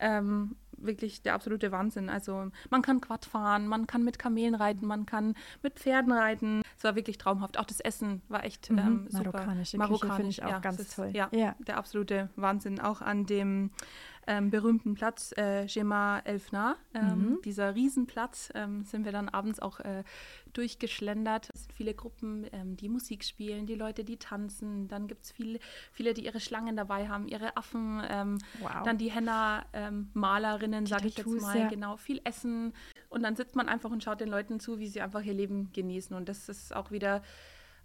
Ähm, 0.00 0.56
wirklich 0.72 1.22
der 1.22 1.34
absolute 1.34 1.72
Wahnsinn. 1.72 2.08
Also 2.08 2.50
man 2.70 2.82
kann 2.82 3.00
Quad 3.00 3.24
fahren, 3.24 3.66
man 3.66 3.86
kann 3.86 4.04
mit 4.04 4.18
Kamelen 4.18 4.54
reiten, 4.54 4.86
man 4.86 5.06
kann 5.06 5.34
mit 5.62 5.78
Pferden 5.78 6.12
reiten. 6.12 6.62
Es 6.76 6.84
war 6.84 6.94
wirklich 6.94 7.18
traumhaft. 7.18 7.58
Auch 7.58 7.64
das 7.64 7.80
Essen 7.80 8.22
war 8.28 8.44
echt 8.44 8.70
mhm. 8.70 8.78
ähm, 8.78 9.06
super. 9.08 9.24
Marokkanische 9.24 9.78
Marokkanisch 9.78 10.16
finde 10.16 10.30
ich 10.30 10.44
auch 10.44 10.50
ja, 10.50 10.58
ganz 10.60 10.78
ist, 10.78 10.94
toll. 10.94 11.10
Ja, 11.12 11.28
ja, 11.32 11.54
der 11.58 11.76
absolute 11.76 12.30
Wahnsinn. 12.36 12.80
Auch 12.80 13.02
an 13.02 13.26
dem 13.26 13.70
ähm, 14.28 14.50
berühmten 14.50 14.94
Platz 14.94 15.32
äh, 15.36 15.64
Gema 15.66 16.18
Elfna, 16.20 16.76
ähm, 16.92 17.02
mhm. 17.02 17.42
dieser 17.44 17.74
Riesenplatz, 17.74 18.50
ähm, 18.54 18.84
sind 18.84 19.06
wir 19.06 19.12
dann 19.12 19.30
abends 19.30 19.58
auch 19.58 19.80
äh, 19.80 20.04
durchgeschlendert. 20.52 21.48
Es 21.54 21.62
sind 21.62 21.72
viele 21.72 21.94
Gruppen, 21.94 22.46
ähm, 22.52 22.76
die 22.76 22.90
Musik 22.90 23.24
spielen, 23.24 23.66
die 23.66 23.74
Leute, 23.74 24.04
die 24.04 24.18
tanzen. 24.18 24.86
Dann 24.86 25.08
gibt 25.08 25.24
es 25.24 25.32
viele, 25.32 25.58
viele, 25.92 26.12
die 26.12 26.26
ihre 26.26 26.40
Schlangen 26.40 26.76
dabei 26.76 27.08
haben, 27.08 27.26
ihre 27.26 27.56
Affen. 27.56 28.02
Ähm, 28.08 28.38
wow. 28.60 28.82
Dann 28.84 28.98
die 28.98 29.10
Henna-Malerinnen, 29.10 30.80
ähm, 30.80 30.86
sage 30.86 31.08
ich 31.08 31.16
jetzt 31.16 31.26
mal. 31.26 31.58
Ja. 31.58 31.68
Genau, 31.68 31.96
viel 31.96 32.20
Essen. 32.24 32.74
und 33.08 33.22
dann 33.22 33.34
sitzt 33.34 33.56
man 33.56 33.68
einfach 33.68 33.90
und 33.90 34.04
schaut 34.04 34.20
den 34.20 34.28
Leuten 34.28 34.60
zu, 34.60 34.78
wie 34.78 34.88
sie 34.88 35.00
einfach 35.00 35.22
ihr 35.22 35.34
Leben 35.34 35.72
genießen. 35.72 36.14
Und 36.14 36.28
das 36.28 36.50
ist 36.50 36.76
auch 36.76 36.90
wieder 36.90 37.22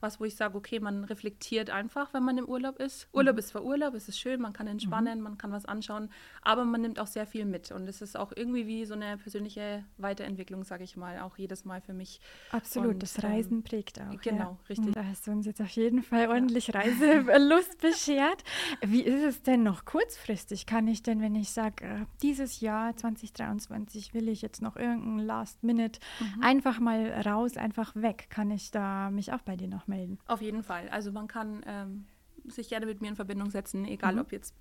was, 0.04 0.20
wo 0.20 0.26
ich 0.26 0.36
sage, 0.36 0.56
okay, 0.56 0.80
man 0.80 1.06
reflektiert 1.06 1.72
einfach, 1.72 2.13
wenn 2.13 2.24
man 2.24 2.38
im 2.38 2.46
Urlaub 2.46 2.80
ist. 2.80 3.08
Mhm. 3.08 3.18
Urlaub 3.18 3.38
ist 3.39 3.48
zwar 3.48 3.63
Urlaub, 3.63 3.96
es 3.96 4.08
ist 4.08 4.20
schön, 4.20 4.39
man 4.39 4.54
kann 4.54 4.68
entspannen, 4.68 5.18
mhm. 5.18 5.24
man 5.24 5.38
kann 5.39 5.52
was 5.52 5.66
anschauen, 5.66 6.10
aber 6.44 6.66
man 6.66 6.82
nimmt 6.82 7.00
auch 7.00 7.08
sehr 7.08 7.26
viel 7.26 7.46
mit. 7.46 7.72
Und 7.72 7.88
es 7.88 8.02
ist 8.02 8.16
auch 8.16 8.32
irgendwie 8.36 8.68
wie 8.68 8.86
so 8.86 8.94
eine 8.94 9.18
persönliche 9.18 9.86
Weiterentwicklung, 9.98 10.63
sage 10.63 10.84
ich 10.84 10.98
mal, 10.98 11.20
auch 11.20 11.38
jedes 11.38 11.66
Mal 11.66 11.82
für 11.82 11.94
mich. 11.94 12.20
Absolut, 12.52 12.96
und, 12.96 13.04
das 13.04 13.18
ähm, 13.18 13.30
Reisen 13.30 13.58
ähm, 13.58 13.63
prägt 13.63 14.00
auch. 14.00 14.22
Genau, 14.22 14.39
ja. 14.39 14.58
richtig. 14.70 14.94
Da 14.94 15.06
hast 15.06 15.26
du 15.26 15.32
uns 15.32 15.46
jetzt 15.46 15.62
auf 15.62 15.70
jeden 15.70 16.04
Fall 16.04 16.28
ordentlich 16.28 16.68
ja. 16.68 16.80
Reiselust 16.80 17.80
beschert. 17.80 18.44
Wie 18.82 19.02
ist 19.02 19.24
es 19.24 19.42
denn 19.42 19.63
noch 19.63 19.86
kurzfristig? 19.86 20.66
Kann 20.66 20.88
ich 20.88 21.02
denn, 21.02 21.22
wenn 21.22 21.36
ich 21.36 21.52
sage, 21.52 21.86
äh, 21.86 22.06
dieses 22.22 22.60
Jahr 22.60 22.96
2023 22.96 24.13
will 24.13 24.28
ich 24.28 24.42
jetzt 24.42 24.62
noch 24.62 24.76
irgendein 24.76 25.26
Last 25.26 25.63
Minute 25.63 26.02
mhm. 26.20 26.44
einfach 26.44 26.80
mal 26.80 27.10
raus, 27.26 27.56
einfach 27.56 27.96
weg, 27.96 28.28
kann 28.30 28.52
ich 28.52 28.72
da 28.72 29.10
mich 29.10 29.32
auch 29.32 29.42
bei 29.42 29.56
dir 29.56 29.70
noch 29.70 29.88
melden? 29.88 29.92
Melden. 29.93 30.19
Auf 30.27 30.41
jeden 30.41 30.63
Fall. 30.63 30.89
Also 30.89 31.12
man 31.12 31.27
kann 31.27 31.63
ähm, 31.67 32.06
sich 32.45 32.69
gerne 32.69 32.86
mit 32.86 33.01
mir 33.01 33.10
in 33.10 33.15
Verbindung 33.15 33.49
setzen, 33.49 33.86
egal 33.86 34.13
mhm. 34.13 34.19
ob 34.21 34.32
jetzt 34.32 34.56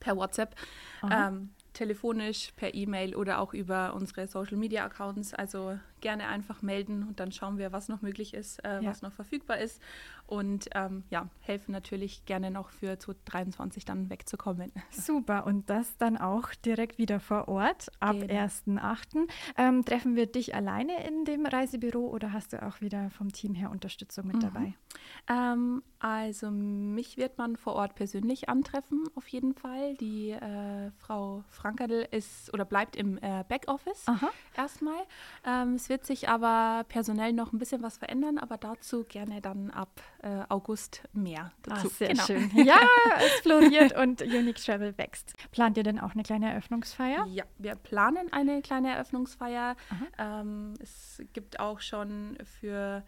per 0.00 0.16
WhatsApp, 0.16 0.54
ähm, 1.10 1.50
telefonisch, 1.72 2.52
per 2.56 2.74
E-Mail 2.74 3.14
oder 3.14 3.40
auch 3.40 3.54
über 3.54 3.94
unsere 3.94 4.26
Social 4.26 4.56
Media 4.56 4.84
Accounts. 4.84 5.34
Also 5.34 5.78
gerne 6.00 6.28
einfach 6.28 6.62
melden 6.62 7.02
und 7.02 7.20
dann 7.20 7.32
schauen 7.32 7.58
wir, 7.58 7.72
was 7.72 7.88
noch 7.88 8.02
möglich 8.02 8.34
ist, 8.34 8.64
äh, 8.64 8.82
ja. 8.82 8.90
was 8.90 9.02
noch 9.02 9.12
verfügbar 9.12 9.58
ist. 9.58 9.80
Und 10.26 10.68
ähm, 10.74 11.04
ja, 11.08 11.28
helfen 11.40 11.70
natürlich 11.70 12.24
gerne 12.24 12.50
noch 12.50 12.70
für 12.70 12.98
2023 12.98 13.84
dann 13.84 14.10
wegzukommen. 14.10 14.72
Super, 14.90 15.46
und 15.46 15.70
das 15.70 15.96
dann 15.98 16.16
auch 16.16 16.52
direkt 16.64 16.98
wieder 16.98 17.20
vor 17.20 17.48
Ort 17.48 17.88
ab 18.00 18.16
genau. 18.18 18.34
1.8. 18.34 19.28
Ähm, 19.56 19.84
treffen 19.84 20.16
wir 20.16 20.26
dich 20.26 20.54
alleine 20.54 21.06
in 21.06 21.24
dem 21.24 21.46
Reisebüro 21.46 22.08
oder 22.08 22.32
hast 22.32 22.52
du 22.52 22.62
auch 22.62 22.80
wieder 22.80 23.10
vom 23.10 23.32
Team 23.32 23.54
her 23.54 23.70
Unterstützung 23.70 24.26
mit 24.26 24.36
mhm. 24.36 24.40
dabei? 24.40 24.74
Ähm, 25.28 25.82
also 25.98 26.50
mich 26.50 27.16
wird 27.16 27.38
man 27.38 27.56
vor 27.56 27.74
Ort 27.74 27.94
persönlich 27.94 28.48
antreffen, 28.48 29.04
auf 29.14 29.28
jeden 29.28 29.54
Fall. 29.54 29.94
Die 29.94 30.30
äh, 30.30 30.90
Frau 30.98 31.44
Frankerl 31.48 32.06
ist 32.10 32.52
oder 32.52 32.64
bleibt 32.64 32.96
im 32.96 33.18
äh, 33.18 33.44
Backoffice 33.48 34.06
Aha. 34.06 34.28
erstmal. 34.56 35.02
Ähm, 35.44 35.74
es 35.74 35.88
wird 35.88 35.95
sich 36.04 36.28
aber 36.28 36.84
personell 36.88 37.32
noch 37.32 37.52
ein 37.52 37.58
bisschen 37.58 37.82
was 37.82 37.96
verändern, 37.96 38.38
aber 38.38 38.56
dazu 38.56 39.04
gerne 39.04 39.40
dann 39.40 39.70
ab 39.70 40.02
äh, 40.22 40.42
August 40.48 41.02
mehr 41.12 41.52
dazu. 41.62 41.86
Ah, 41.86 41.90
sehr 41.90 42.08
genau. 42.08 42.24
schön. 42.24 42.50
Ja, 42.66 42.80
es 43.18 43.40
floriert 43.42 43.96
und 43.96 44.22
Unique 44.22 44.56
Travel 44.56 44.98
wächst. 44.98 45.34
Plant 45.52 45.76
ihr 45.76 45.84
denn 45.84 46.00
auch 46.00 46.12
eine 46.12 46.24
kleine 46.24 46.50
Eröffnungsfeier? 46.50 47.26
Ja, 47.28 47.44
wir 47.58 47.76
planen 47.76 48.32
eine 48.32 48.60
kleine 48.60 48.90
Eröffnungsfeier. 48.90 49.76
Ähm, 50.18 50.74
es 50.80 51.22
gibt 51.32 51.60
auch 51.60 51.80
schon 51.80 52.36
für 52.60 53.04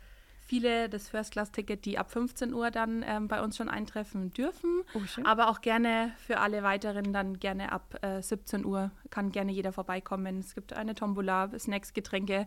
viele 0.49 0.89
das 0.89 1.09
First-Class-Ticket, 1.11 1.85
die 1.85 1.99
ab 1.99 2.11
15 2.11 2.55
Uhr 2.55 2.71
dann 2.71 3.05
ähm, 3.07 3.29
bei 3.29 3.43
uns 3.43 3.57
schon 3.57 3.69
eintreffen 3.69 4.33
dürfen. 4.33 4.83
Oh, 4.95 5.01
aber 5.25 5.51
auch 5.51 5.61
gerne 5.61 6.13
für 6.17 6.41
alle 6.41 6.63
weiteren 6.63 7.13
dann 7.13 7.39
gerne 7.39 7.71
ab 7.71 7.99
äh, 8.03 8.23
17 8.23 8.65
Uhr 8.65 8.91
kann 9.11 9.31
gerne 9.31 9.53
jeder 9.53 9.73
vorbeikommen. 9.73 10.41
Es 10.41 10.55
gibt 10.55 10.73
eine 10.73 10.95
Tombola, 10.95 11.51
Snacks, 11.59 11.93
Getränke. 11.93 12.47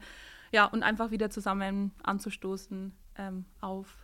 Ja, 0.51 0.65
und 0.65 0.83
einfach 0.83 1.11
wieder 1.11 1.29
zusammen 1.29 1.91
anzustoßen 2.03 2.91
ähm, 3.17 3.45
auf 3.61 3.95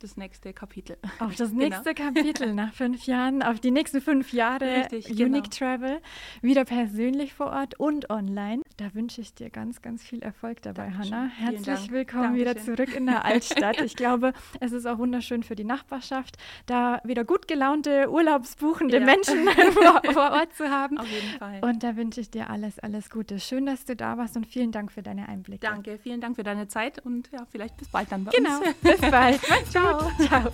das 0.00 0.16
nächste 0.16 0.52
Kapitel. 0.52 0.96
Auf 1.18 1.36
das 1.36 1.50
genau. 1.50 1.64
nächste 1.64 1.94
genau. 1.94 2.12
Kapitel 2.12 2.54
nach 2.54 2.72
fünf 2.72 3.04
Jahren, 3.04 3.42
auf 3.42 3.60
die 3.60 3.70
nächsten 3.70 4.00
fünf 4.00 4.32
Jahre 4.32 4.88
Richtig, 4.90 5.10
Unique 5.10 5.50
genau. 5.50 5.76
Travel, 5.76 6.00
wieder 6.40 6.64
persönlich 6.64 7.34
vor 7.34 7.48
Ort 7.48 7.78
und 7.78 8.10
online. 8.10 8.62
Da 8.78 8.94
wünsche 8.94 9.20
ich 9.20 9.34
dir 9.34 9.50
ganz, 9.50 9.82
ganz 9.82 10.02
viel 10.02 10.22
Erfolg 10.22 10.62
dabei, 10.62 10.88
Dankeschön. 10.88 11.14
Hanna. 11.14 11.30
Herzlich 11.30 11.90
willkommen 11.90 12.36
Dankeschön. 12.36 12.56
wieder 12.56 12.76
zurück 12.76 12.96
in 12.96 13.06
der 13.06 13.24
Altstadt. 13.26 13.80
Ich 13.82 13.94
glaube, 13.94 14.32
es 14.60 14.72
ist 14.72 14.86
auch 14.86 14.98
wunderschön 14.98 15.42
für 15.42 15.54
die 15.54 15.64
Nachbarschaft, 15.64 16.36
da 16.66 17.00
wieder 17.04 17.24
gut 17.24 17.46
gelaunte, 17.46 18.10
urlaubsbuchende 18.10 18.98
ja. 18.98 19.04
Menschen 19.04 19.46
vor, 19.72 20.00
vor, 20.12 20.30
Ort 20.30 20.54
zu 20.54 20.70
haben. 20.70 20.98
Auf 20.98 21.08
jeden 21.08 21.38
Fall. 21.38 21.60
Und 21.62 21.82
da 21.82 21.96
wünsche 21.96 22.20
ich 22.20 22.30
dir 22.30 22.48
alles, 22.48 22.78
alles 22.78 23.10
Gute. 23.10 23.38
Schön, 23.38 23.66
dass 23.66 23.84
du 23.84 23.94
da 23.94 24.16
warst 24.16 24.36
und 24.36 24.46
vielen 24.46 24.72
Dank 24.72 24.92
für 24.92 25.02
deine 25.02 25.28
Einblicke. 25.28 25.66
Danke, 25.66 25.98
vielen 25.98 26.20
Dank 26.20 26.36
für 26.36 26.42
deine 26.42 26.68
Zeit 26.68 27.04
und 27.04 27.30
ja, 27.32 27.46
vielleicht 27.50 27.76
bis 27.76 27.88
bald 27.88 28.10
dann 28.10 28.24
bei 28.24 28.30
genau. 28.30 28.58
uns. 28.58 28.74
Genau, 28.82 28.96
bis 28.96 29.10
bald. 29.10 29.40
Ciao. 29.70 29.89
Tchau. 29.90 30.10
Tchau. 30.28 30.52